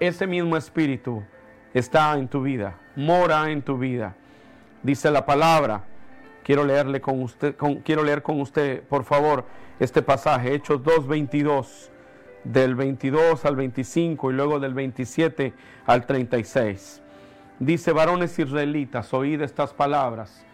Ese 0.00 0.26
mismo 0.26 0.56
Espíritu 0.56 1.22
está 1.74 2.16
en 2.18 2.28
tu 2.28 2.42
vida, 2.42 2.78
mora 2.96 3.50
en 3.50 3.62
tu 3.62 3.78
vida. 3.78 4.14
Dice 4.82 5.10
la 5.10 5.24
palabra. 5.26 5.84
Quiero 6.42 6.64
leerle 6.64 7.00
con 7.00 7.22
usted, 7.22 7.54
quiero 7.84 8.02
leer 8.02 8.22
con 8.22 8.40
usted, 8.40 8.82
por 8.84 9.04
favor, 9.04 9.44
este 9.78 10.02
pasaje, 10.02 10.54
Hechos 10.54 10.82
2:22. 10.82 11.90
del 12.44 12.74
22 12.74 13.44
al 13.44 13.56
25 13.56 14.30
y 14.30 14.34
luego 14.34 14.58
del 14.58 14.74
27 14.74 15.52
al 15.86 16.06
36. 16.06 17.02
Dice, 17.58 17.92
varones 17.92 18.38
israelitas, 18.38 19.12
oíd 19.12 19.42
estas 19.42 19.74
palabras. 19.74 20.44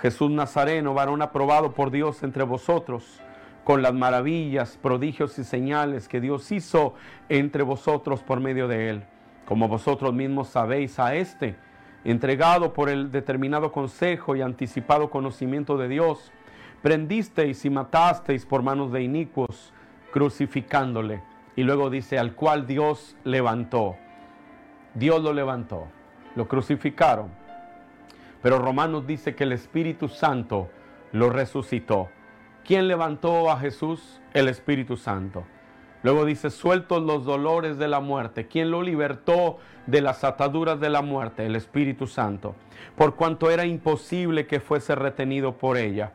Jesús 0.00 0.30
Nazareno, 0.30 0.94
varón 0.94 1.22
aprobado 1.22 1.72
por 1.72 1.90
Dios 1.90 2.22
entre 2.22 2.42
vosotros, 2.42 3.20
con 3.64 3.80
las 3.80 3.94
maravillas, 3.94 4.78
prodigios 4.82 5.38
y 5.38 5.44
señales 5.44 6.08
que 6.08 6.20
Dios 6.20 6.52
hizo 6.52 6.94
entre 7.28 7.62
vosotros 7.62 8.22
por 8.22 8.40
medio 8.40 8.68
de 8.68 8.90
él. 8.90 9.04
Como 9.46 9.68
vosotros 9.68 10.12
mismos 10.12 10.48
sabéis 10.48 10.98
a 10.98 11.14
este, 11.14 11.56
entregado 12.04 12.72
por 12.72 12.88
el 12.88 13.10
determinado 13.10 13.72
consejo 13.72 14.36
y 14.36 14.42
anticipado 14.42 15.10
conocimiento 15.10 15.76
de 15.76 15.88
Dios, 15.88 16.32
prendisteis 16.82 17.64
y 17.64 17.70
matasteis 17.70 18.46
por 18.46 18.62
manos 18.62 18.92
de 18.92 19.02
inicuos, 19.02 19.72
crucificándole. 20.12 21.22
Y 21.56 21.64
luego 21.64 21.90
dice, 21.90 22.18
al 22.18 22.34
cual 22.34 22.66
Dios 22.66 23.16
levantó. 23.24 23.96
Dios 24.94 25.22
lo 25.22 25.32
levantó, 25.32 25.88
lo 26.34 26.48
crucificaron. 26.48 27.30
Pero 28.42 28.58
Romanos 28.58 29.06
dice 29.06 29.34
que 29.34 29.44
el 29.44 29.52
Espíritu 29.52 30.08
Santo 30.08 30.70
lo 31.12 31.30
resucitó. 31.30 32.08
¿Quién 32.64 32.88
levantó 32.88 33.50
a 33.50 33.58
Jesús? 33.58 34.20
El 34.34 34.48
Espíritu 34.48 34.96
Santo. 34.96 35.44
Luego 36.02 36.24
dice, 36.24 36.50
sueltos 36.50 37.02
los 37.02 37.24
dolores 37.24 37.78
de 37.78 37.88
la 37.88 38.00
muerte. 38.00 38.48
¿Quién 38.48 38.70
lo 38.70 38.82
libertó 38.82 39.58
de 39.86 40.00
las 40.00 40.24
ataduras 40.24 40.80
de 40.80 40.90
la 40.90 41.02
muerte? 41.02 41.46
El 41.46 41.56
Espíritu 41.56 42.06
Santo. 42.06 42.54
Por 42.96 43.14
cuanto 43.14 43.50
era 43.50 43.64
imposible 43.64 44.46
que 44.46 44.60
fuese 44.60 44.94
retenido 44.94 45.56
por 45.58 45.76
ella. 45.76 46.12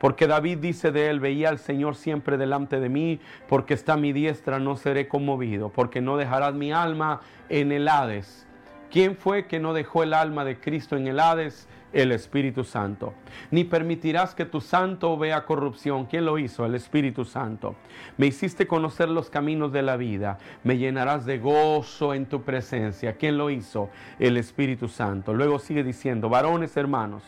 Porque 0.00 0.26
David 0.26 0.58
dice 0.58 0.92
de 0.92 1.10
él, 1.10 1.20
veía 1.20 1.50
al 1.50 1.58
Señor 1.58 1.94
siempre 1.94 2.38
delante 2.38 2.80
de 2.80 2.88
mí, 2.88 3.20
porque 3.48 3.74
está 3.74 3.92
a 3.92 3.98
mi 3.98 4.12
diestra, 4.12 4.58
no 4.58 4.76
seré 4.76 5.08
conmovido, 5.08 5.68
porque 5.68 6.00
no 6.00 6.16
dejarás 6.16 6.54
mi 6.54 6.72
alma 6.72 7.20
en 7.50 7.70
el 7.70 7.86
Hades. 7.86 8.46
¿Quién 8.90 9.14
fue 9.16 9.46
que 9.46 9.60
no 9.60 9.72
dejó 9.72 10.02
el 10.02 10.12
alma 10.12 10.44
de 10.44 10.58
Cristo 10.58 10.96
en 10.96 11.06
el 11.06 11.20
Hades? 11.20 11.68
El 11.92 12.10
Espíritu 12.10 12.64
Santo. 12.64 13.14
Ni 13.52 13.62
permitirás 13.62 14.34
que 14.34 14.44
tu 14.44 14.60
santo 14.60 15.16
vea 15.16 15.44
corrupción. 15.44 16.06
¿Quién 16.06 16.24
lo 16.24 16.38
hizo? 16.38 16.66
El 16.66 16.74
Espíritu 16.74 17.24
Santo. 17.24 17.76
Me 18.16 18.26
hiciste 18.26 18.66
conocer 18.66 19.08
los 19.08 19.30
caminos 19.30 19.72
de 19.72 19.82
la 19.82 19.96
vida. 19.96 20.38
Me 20.64 20.76
llenarás 20.76 21.24
de 21.24 21.38
gozo 21.38 22.14
en 22.14 22.26
tu 22.26 22.42
presencia. 22.42 23.16
¿Quién 23.16 23.38
lo 23.38 23.50
hizo? 23.50 23.90
El 24.18 24.36
Espíritu 24.36 24.88
Santo. 24.88 25.34
Luego 25.34 25.60
sigue 25.60 25.84
diciendo, 25.84 26.28
varones 26.28 26.76
hermanos, 26.76 27.22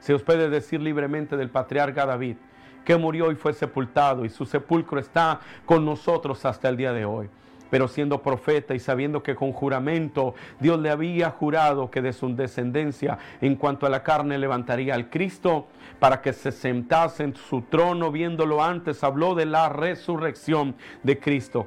se 0.00 0.14
os 0.14 0.22
puede 0.22 0.48
decir 0.48 0.80
libremente 0.80 1.36
del 1.36 1.50
patriarca 1.50 2.06
David, 2.06 2.36
que 2.84 2.96
murió 2.96 3.30
y 3.30 3.36
fue 3.36 3.52
sepultado, 3.52 4.24
y 4.24 4.30
su 4.30 4.46
sepulcro 4.46 4.98
está 4.98 5.40
con 5.64 5.84
nosotros 5.84 6.44
hasta 6.44 6.68
el 6.68 6.76
día 6.76 6.92
de 6.92 7.04
hoy. 7.04 7.28
Pero 7.70 7.88
siendo 7.88 8.22
profeta 8.22 8.74
y 8.74 8.78
sabiendo 8.78 9.22
que 9.22 9.34
con 9.34 9.52
juramento 9.52 10.34
Dios 10.60 10.80
le 10.80 10.90
había 10.90 11.30
jurado 11.30 11.90
que 11.90 12.02
de 12.02 12.12
su 12.12 12.34
descendencia 12.34 13.18
en 13.40 13.56
cuanto 13.56 13.86
a 13.86 13.90
la 13.90 14.02
carne 14.02 14.38
levantaría 14.38 14.94
al 14.94 15.10
Cristo 15.10 15.68
para 15.98 16.22
que 16.22 16.32
se 16.32 16.52
sentase 16.52 17.24
en 17.24 17.34
su 17.34 17.62
trono, 17.62 18.10
viéndolo 18.12 18.62
antes, 18.62 19.04
habló 19.04 19.34
de 19.34 19.46
la 19.46 19.68
resurrección 19.68 20.76
de 21.02 21.18
Cristo, 21.18 21.66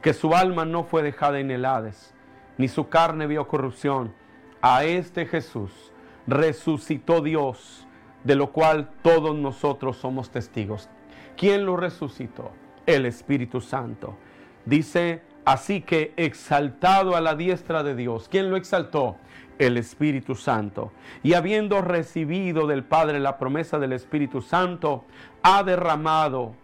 que 0.00 0.14
su 0.14 0.34
alma 0.34 0.64
no 0.64 0.84
fue 0.84 1.02
dejada 1.02 1.40
en 1.40 1.50
el 1.50 1.64
Hades, 1.64 2.14
ni 2.58 2.68
su 2.68 2.88
carne 2.88 3.26
vio 3.26 3.46
corrupción. 3.48 4.14
A 4.60 4.84
este 4.84 5.26
Jesús 5.26 5.92
resucitó 6.26 7.20
Dios, 7.20 7.86
de 8.24 8.36
lo 8.36 8.52
cual 8.52 8.90
todos 9.02 9.36
nosotros 9.36 9.96
somos 9.96 10.30
testigos. 10.30 10.88
¿Quién 11.36 11.66
lo 11.66 11.76
resucitó? 11.76 12.52
El 12.86 13.06
Espíritu 13.06 13.60
Santo. 13.60 14.16
Dice, 14.64 15.22
así 15.44 15.80
que 15.80 16.12
exaltado 16.16 17.16
a 17.16 17.20
la 17.20 17.34
diestra 17.34 17.82
de 17.82 17.94
Dios. 17.94 18.28
¿Quién 18.30 18.50
lo 18.50 18.56
exaltó? 18.56 19.16
El 19.58 19.76
Espíritu 19.76 20.34
Santo. 20.34 20.92
Y 21.22 21.34
habiendo 21.34 21.80
recibido 21.82 22.66
del 22.66 22.84
Padre 22.84 23.20
la 23.20 23.38
promesa 23.38 23.78
del 23.78 23.92
Espíritu 23.92 24.40
Santo, 24.40 25.04
ha 25.42 25.62
derramado 25.62 26.54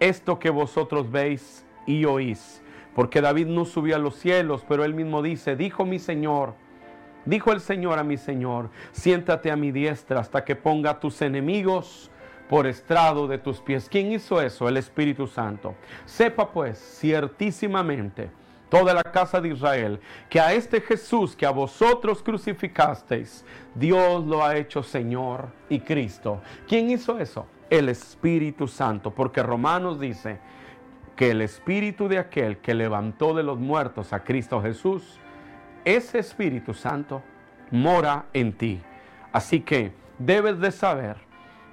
esto 0.00 0.38
que 0.38 0.50
vosotros 0.50 1.10
veis 1.10 1.66
y 1.86 2.04
oís. 2.04 2.62
Porque 2.94 3.20
David 3.20 3.46
no 3.46 3.64
subió 3.64 3.96
a 3.96 3.98
los 3.98 4.14
cielos, 4.16 4.64
pero 4.68 4.84
él 4.84 4.94
mismo 4.94 5.22
dice, 5.22 5.56
dijo 5.56 5.84
mi 5.84 5.98
Señor, 5.98 6.54
Dijo 7.26 7.52
el 7.52 7.60
Señor 7.60 7.98
a 7.98 8.04
mi 8.04 8.18
Señor, 8.18 8.68
siéntate 8.92 9.50
a 9.50 9.56
mi 9.56 9.72
diestra 9.72 10.20
hasta 10.20 10.44
que 10.44 10.56
ponga 10.56 10.90
a 10.90 11.00
tus 11.00 11.22
enemigos 11.22 12.10
por 12.48 12.66
estrado 12.66 13.26
de 13.26 13.38
tus 13.38 13.60
pies. 13.60 13.88
¿Quién 13.90 14.12
hizo 14.12 14.40
eso? 14.40 14.68
El 14.68 14.76
Espíritu 14.76 15.26
Santo. 15.26 15.74
Sepa 16.04 16.50
pues 16.50 16.78
ciertísimamente 16.78 18.30
toda 18.68 18.92
la 18.92 19.04
casa 19.04 19.40
de 19.40 19.48
Israel 19.50 20.00
que 20.28 20.40
a 20.40 20.52
este 20.52 20.80
Jesús 20.80 21.36
que 21.36 21.46
a 21.46 21.50
vosotros 21.50 22.22
crucificasteis, 22.22 23.44
Dios 23.74 24.26
lo 24.26 24.44
ha 24.44 24.56
hecho 24.56 24.82
Señor 24.82 25.48
y 25.68 25.80
Cristo. 25.80 26.40
¿Quién 26.66 26.90
hizo 26.90 27.18
eso? 27.18 27.46
El 27.70 27.88
Espíritu 27.88 28.68
Santo, 28.68 29.10
porque 29.10 29.42
Romanos 29.42 30.00
dice 30.00 30.38
que 31.16 31.30
el 31.30 31.42
Espíritu 31.42 32.08
de 32.08 32.18
aquel 32.18 32.58
que 32.58 32.74
levantó 32.74 33.34
de 33.34 33.42
los 33.42 33.58
muertos 33.58 34.12
a 34.12 34.24
Cristo 34.24 34.60
Jesús, 34.60 35.18
ese 35.84 36.18
Espíritu 36.18 36.74
Santo 36.74 37.22
mora 37.70 38.26
en 38.32 38.52
ti. 38.52 38.80
Así 39.32 39.60
que 39.60 39.92
debes 40.18 40.58
de 40.60 40.72
saber 40.72 41.16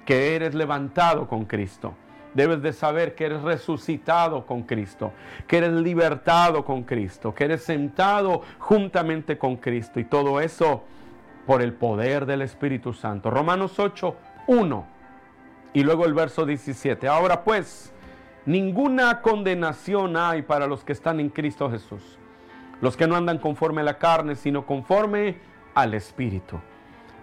que 0.04 0.34
eres 0.34 0.54
levantado 0.54 1.28
con 1.28 1.44
Cristo. 1.44 1.94
Debes 2.34 2.62
de 2.62 2.72
saber 2.72 3.14
que 3.14 3.26
eres 3.26 3.42
resucitado 3.42 4.46
con 4.46 4.62
Cristo, 4.62 5.12
que 5.46 5.58
eres 5.58 5.72
libertado 5.72 6.64
con 6.64 6.82
Cristo, 6.82 7.34
que 7.34 7.44
eres 7.44 7.62
sentado 7.62 8.42
juntamente 8.58 9.36
con 9.36 9.56
Cristo 9.56 10.00
y 10.00 10.04
todo 10.04 10.40
eso 10.40 10.84
por 11.46 11.60
el 11.60 11.74
poder 11.74 12.24
del 12.24 12.42
Espíritu 12.42 12.94
Santo. 12.94 13.30
Romanos 13.30 13.78
8, 13.78 14.16
1 14.46 14.86
y 15.74 15.82
luego 15.82 16.06
el 16.06 16.14
verso 16.14 16.46
17. 16.46 17.06
Ahora 17.06 17.44
pues, 17.44 17.92
ninguna 18.46 19.20
condenación 19.20 20.16
hay 20.16 20.42
para 20.42 20.66
los 20.66 20.84
que 20.84 20.92
están 20.92 21.20
en 21.20 21.28
Cristo 21.28 21.70
Jesús 21.70 22.18
los 22.82 22.96
que 22.96 23.06
no 23.06 23.16
andan 23.16 23.38
conforme 23.38 23.80
a 23.80 23.84
la 23.84 23.96
carne, 23.96 24.34
sino 24.34 24.66
conforme 24.66 25.38
al 25.72 25.94
Espíritu. 25.94 26.60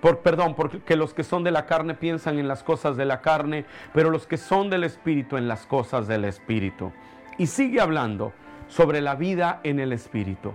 por, 0.00 0.20
perdón, 0.20 0.54
porque 0.54 0.96
los 0.96 1.14
que 1.14 1.24
son 1.24 1.44
de 1.44 1.50
la 1.50 1.66
carne 1.66 1.94
piensan 1.94 2.38
en 2.38 2.48
las 2.48 2.62
cosas 2.62 2.96
de 2.96 3.04
la 3.04 3.20
carne, 3.20 3.64
pero 3.92 4.10
los 4.10 4.26
que 4.26 4.36
son 4.36 4.70
del 4.70 4.84
Espíritu 4.84 5.36
en 5.36 5.48
las 5.48 5.66
cosas 5.66 6.06
del 6.06 6.24
Espíritu. 6.24 6.92
Y 7.36 7.46
sigue 7.46 7.80
hablando 7.80 8.32
sobre 8.68 9.00
la 9.00 9.14
vida 9.14 9.60
en 9.64 9.80
el 9.80 9.92
Espíritu. 9.92 10.52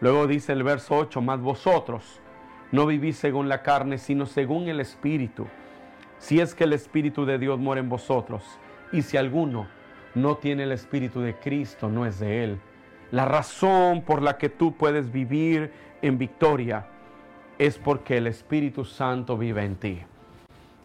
Luego 0.00 0.26
dice 0.26 0.52
el 0.52 0.62
verso 0.62 0.96
8, 0.96 1.20
más 1.20 1.40
vosotros 1.40 2.20
no 2.74 2.86
vivís 2.86 3.16
según 3.16 3.48
la 3.48 3.62
carne, 3.62 3.98
sino 3.98 4.26
según 4.26 4.68
el 4.68 4.80
Espíritu. 4.80 5.46
Si 6.18 6.40
es 6.40 6.56
que 6.56 6.64
el 6.64 6.72
Espíritu 6.72 7.24
de 7.24 7.38
Dios 7.38 7.60
mora 7.60 7.78
en 7.78 7.88
vosotros, 7.88 8.42
y 8.90 9.02
si 9.02 9.16
alguno 9.16 9.68
no 10.16 10.38
tiene 10.38 10.64
el 10.64 10.72
Espíritu 10.72 11.20
de 11.20 11.36
Cristo, 11.36 11.88
no 11.88 12.04
es 12.04 12.18
de 12.18 12.42
él. 12.42 12.60
La 13.12 13.26
razón 13.26 14.02
por 14.02 14.22
la 14.22 14.38
que 14.38 14.48
tú 14.48 14.74
puedes 14.74 15.12
vivir 15.12 15.72
en 16.02 16.18
victoria 16.18 16.86
es 17.58 17.78
porque 17.78 18.16
el 18.16 18.26
Espíritu 18.26 18.84
Santo 18.84 19.36
vive 19.36 19.64
en 19.64 19.76
ti. 19.76 20.00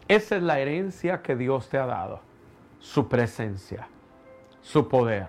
Esa 0.08 0.36
es 0.36 0.42
la 0.42 0.58
herencia 0.58 1.22
que 1.22 1.36
Dios 1.36 1.68
te 1.68 1.78
ha 1.78 1.86
dado, 1.86 2.20
su 2.78 3.08
presencia, 3.08 3.88
su 4.60 4.88
poder. 4.88 5.28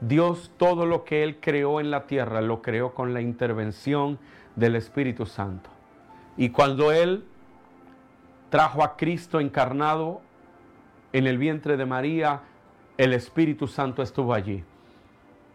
Dios 0.00 0.50
todo 0.56 0.86
lo 0.86 1.04
que 1.04 1.22
Él 1.22 1.38
creó 1.40 1.80
en 1.80 1.90
la 1.90 2.06
tierra 2.06 2.40
lo 2.40 2.60
creó 2.60 2.94
con 2.94 3.14
la 3.14 3.20
intervención 3.20 4.18
del 4.54 4.76
Espíritu 4.76 5.26
Santo. 5.26 5.70
Y 6.36 6.50
cuando 6.50 6.92
Él 6.92 7.24
trajo 8.50 8.82
a 8.82 8.96
Cristo 8.96 9.40
encarnado 9.40 10.20
en 11.12 11.26
el 11.26 11.38
vientre 11.38 11.76
de 11.76 11.86
María, 11.86 12.42
el 12.98 13.12
Espíritu 13.12 13.66
Santo 13.66 14.02
estuvo 14.02 14.34
allí. 14.34 14.64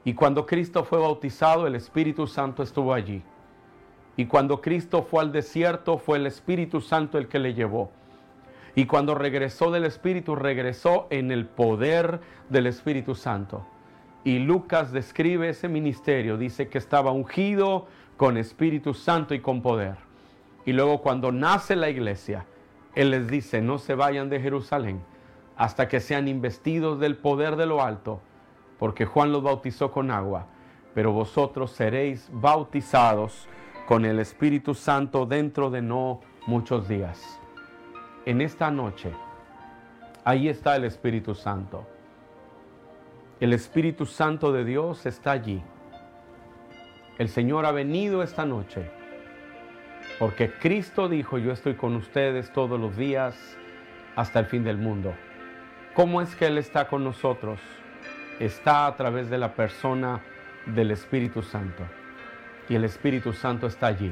Y 0.03 0.15
cuando 0.15 0.45
Cristo 0.45 0.83
fue 0.83 0.99
bautizado, 0.99 1.67
el 1.67 1.75
Espíritu 1.75 2.25
Santo 2.25 2.63
estuvo 2.63 2.93
allí. 2.93 3.23
Y 4.17 4.25
cuando 4.25 4.61
Cristo 4.61 5.03
fue 5.03 5.21
al 5.21 5.31
desierto, 5.31 5.97
fue 5.97 6.17
el 6.17 6.27
Espíritu 6.27 6.81
Santo 6.81 7.17
el 7.17 7.27
que 7.27 7.39
le 7.39 7.53
llevó. 7.53 7.91
Y 8.75 8.85
cuando 8.85 9.15
regresó 9.15 9.71
del 9.71 9.85
Espíritu, 9.85 10.35
regresó 10.35 11.07
en 11.09 11.31
el 11.31 11.45
poder 11.45 12.19
del 12.49 12.67
Espíritu 12.67 13.15
Santo. 13.15 13.65
y 14.23 14.37
Lucas 14.37 14.91
describe 14.91 15.49
ese 15.49 15.67
ministerio, 15.67 16.37
dice 16.37 16.67
que 16.67 16.77
estaba 16.77 17.11
ungido 17.11 17.87
con 18.17 18.37
Espíritu 18.37 18.93
Santo 18.93 19.33
y 19.33 19.39
con 19.39 19.63
poder. 19.63 19.95
Y 20.63 20.73
luego 20.73 21.01
cuando 21.01 21.31
nace 21.31 21.75
la 21.75 21.89
iglesia, 21.89 22.45
Él 22.93 23.09
les 23.09 23.27
dice, 23.27 23.61
no 23.61 23.79
se 23.79 23.95
vayan 23.95 24.29
de 24.29 24.39
Jerusalén 24.39 25.01
hasta 25.57 25.87
que 25.87 25.99
sean 25.99 26.27
investidos 26.27 26.99
del 26.99 27.17
poder 27.17 27.55
de 27.55 27.65
lo 27.65 27.81
alto, 27.83 28.21
porque 28.79 29.05
Juan 29.05 29.31
los 29.31 29.43
bautizó 29.43 29.91
con 29.91 30.11
agua, 30.11 30.47
pero 30.93 31.11
vosotros 31.11 31.71
seréis 31.71 32.29
bautizados 32.31 33.47
con 33.87 34.05
el 34.05 34.19
Espíritu 34.19 34.73
Santo 34.73 35.25
dentro 35.25 35.69
de 35.69 35.81
no 35.81 36.21
muchos 36.47 36.87
días. 36.87 37.39
En 38.25 38.41
esta 38.41 38.71
noche, 38.71 39.11
ahí 40.23 40.47
está 40.47 40.75
el 40.75 40.83
Espíritu 40.85 41.35
Santo. 41.35 41.87
El 43.39 43.53
Espíritu 43.53 44.05
Santo 44.05 44.51
de 44.51 44.63
Dios 44.63 45.05
está 45.05 45.31
allí. 45.31 45.63
El 47.17 47.29
Señor 47.29 47.65
ha 47.65 47.71
venido 47.71 48.23
esta 48.23 48.45
noche 48.45 48.89
porque 50.19 50.51
Cristo 50.51 51.09
dijo, 51.09 51.37
yo 51.37 51.51
estoy 51.51 51.75
con 51.75 51.95
ustedes 51.95 52.51
todos 52.53 52.79
los 52.79 52.95
días 52.95 53.35
hasta 54.15 54.39
el 54.39 54.45
fin 54.45 54.63
del 54.63 54.77
mundo. 54.77 55.13
¿Cómo 55.93 56.21
es 56.21 56.35
que 56.35 56.47
Él 56.47 56.57
está 56.57 56.87
con 56.87 57.03
nosotros? 57.03 57.59
Está 58.39 58.87
a 58.87 58.95
través 58.95 59.29
de 59.29 59.37
la 59.37 59.53
persona 59.53 60.21
del 60.65 60.91
Espíritu 60.91 61.41
Santo. 61.41 61.83
Y 62.69 62.75
el 62.75 62.83
Espíritu 62.83 63.33
Santo 63.33 63.67
está 63.67 63.87
allí. 63.87 64.11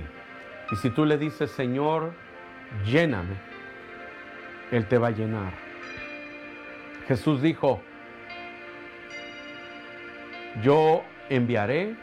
Y 0.71 0.75
si 0.75 0.89
tú 0.89 1.05
le 1.05 1.17
dices, 1.17 1.51
Señor, 1.51 2.13
lléname, 2.85 3.35
Él 4.71 4.87
te 4.87 4.97
va 4.97 5.07
a 5.07 5.11
llenar. 5.11 5.53
Jesús 7.07 7.41
dijo, 7.41 7.81
yo 10.61 11.03
enviaré 11.29 11.95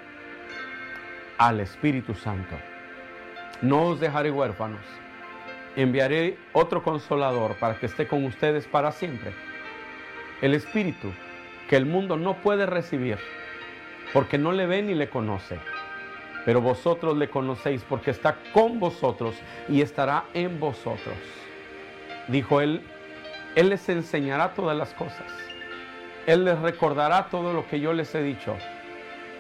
al 1.39 1.61
Espíritu 1.61 2.15
Santo. 2.15 2.57
No 3.63 3.85
os 3.85 4.01
dejaré 4.01 4.31
huérfanos. 4.31 4.81
Enviaré 5.77 6.39
otro 6.53 6.83
consolador 6.83 7.57
para 7.57 7.79
que 7.79 7.87
esté 7.87 8.07
con 8.07 8.25
ustedes 8.25 8.67
para 8.67 8.93
siempre. 8.93 9.33
El 10.41 10.55
Espíritu 10.55 11.13
que 11.69 11.77
el 11.77 11.87
mundo 11.87 12.17
no 12.17 12.35
puede 12.35 12.67
recibir 12.67 13.19
porque 14.13 14.39
no 14.39 14.53
le 14.53 14.67
ve 14.67 14.83
ni 14.83 14.95
le 14.95 15.09
conoce. 15.09 15.59
Pero 16.47 16.61
vosotros 16.61 17.17
le 17.17 17.29
conocéis 17.29 17.83
porque 17.83 18.13
está 18.13 18.37
con 18.55 18.79
vosotros 18.79 19.35
y 19.69 19.83
estará 19.83 20.27
en 20.33 20.61
vosotros. 20.61 21.17
Dijo 22.29 22.61
él, 22.61 22.83
Él 23.57 23.71
les 23.71 23.89
enseñará 23.89 24.55
todas 24.55 24.77
las 24.77 24.95
cosas. 24.95 25.27
Él 26.25 26.45
les 26.45 26.57
recordará 26.61 27.27
todo 27.31 27.53
lo 27.53 27.67
que 27.67 27.81
yo 27.81 27.93
les 27.93 28.15
he 28.15 28.23
dicho. 28.23 28.57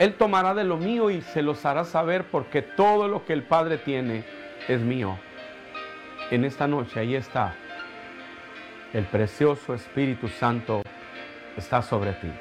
Él 0.00 0.14
tomará 0.14 0.52
de 0.52 0.64
lo 0.64 0.78
mío 0.78 1.08
y 1.10 1.22
se 1.22 1.42
los 1.42 1.64
hará 1.64 1.84
saber 1.84 2.24
porque 2.24 2.60
todo 2.60 3.06
lo 3.06 3.24
que 3.24 3.34
el 3.34 3.44
Padre 3.44 3.78
tiene 3.78 4.24
es 4.66 4.80
mío. 4.80 5.16
En 6.32 6.44
esta 6.44 6.66
noche 6.66 6.98
ahí 6.98 7.14
está. 7.14 7.54
El 8.92 9.04
precioso 9.04 9.74
Espíritu 9.74 10.26
Santo 10.26 10.82
está 11.56 11.82
sobre 11.82 12.14
ti. 12.14 12.32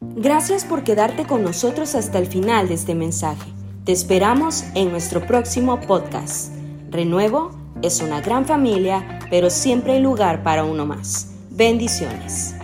Gracias 0.00 0.64
por 0.64 0.84
quedarte 0.84 1.26
con 1.26 1.42
nosotros 1.42 1.96
hasta 1.96 2.20
el 2.20 2.26
final 2.26 2.68
de 2.68 2.74
este 2.74 2.94
mensaje. 2.94 3.50
Te 3.84 3.90
esperamos 3.90 4.62
en 4.76 4.92
nuestro 4.92 5.26
próximo 5.26 5.80
podcast. 5.80 6.54
Renuevo 6.90 7.50
es 7.82 8.00
una 8.00 8.20
gran 8.20 8.46
familia, 8.46 9.18
pero 9.28 9.50
siempre 9.50 9.94
hay 9.94 10.00
lugar 10.00 10.44
para 10.44 10.62
uno 10.62 10.86
más. 10.86 11.34
Bendiciones. 11.50 12.54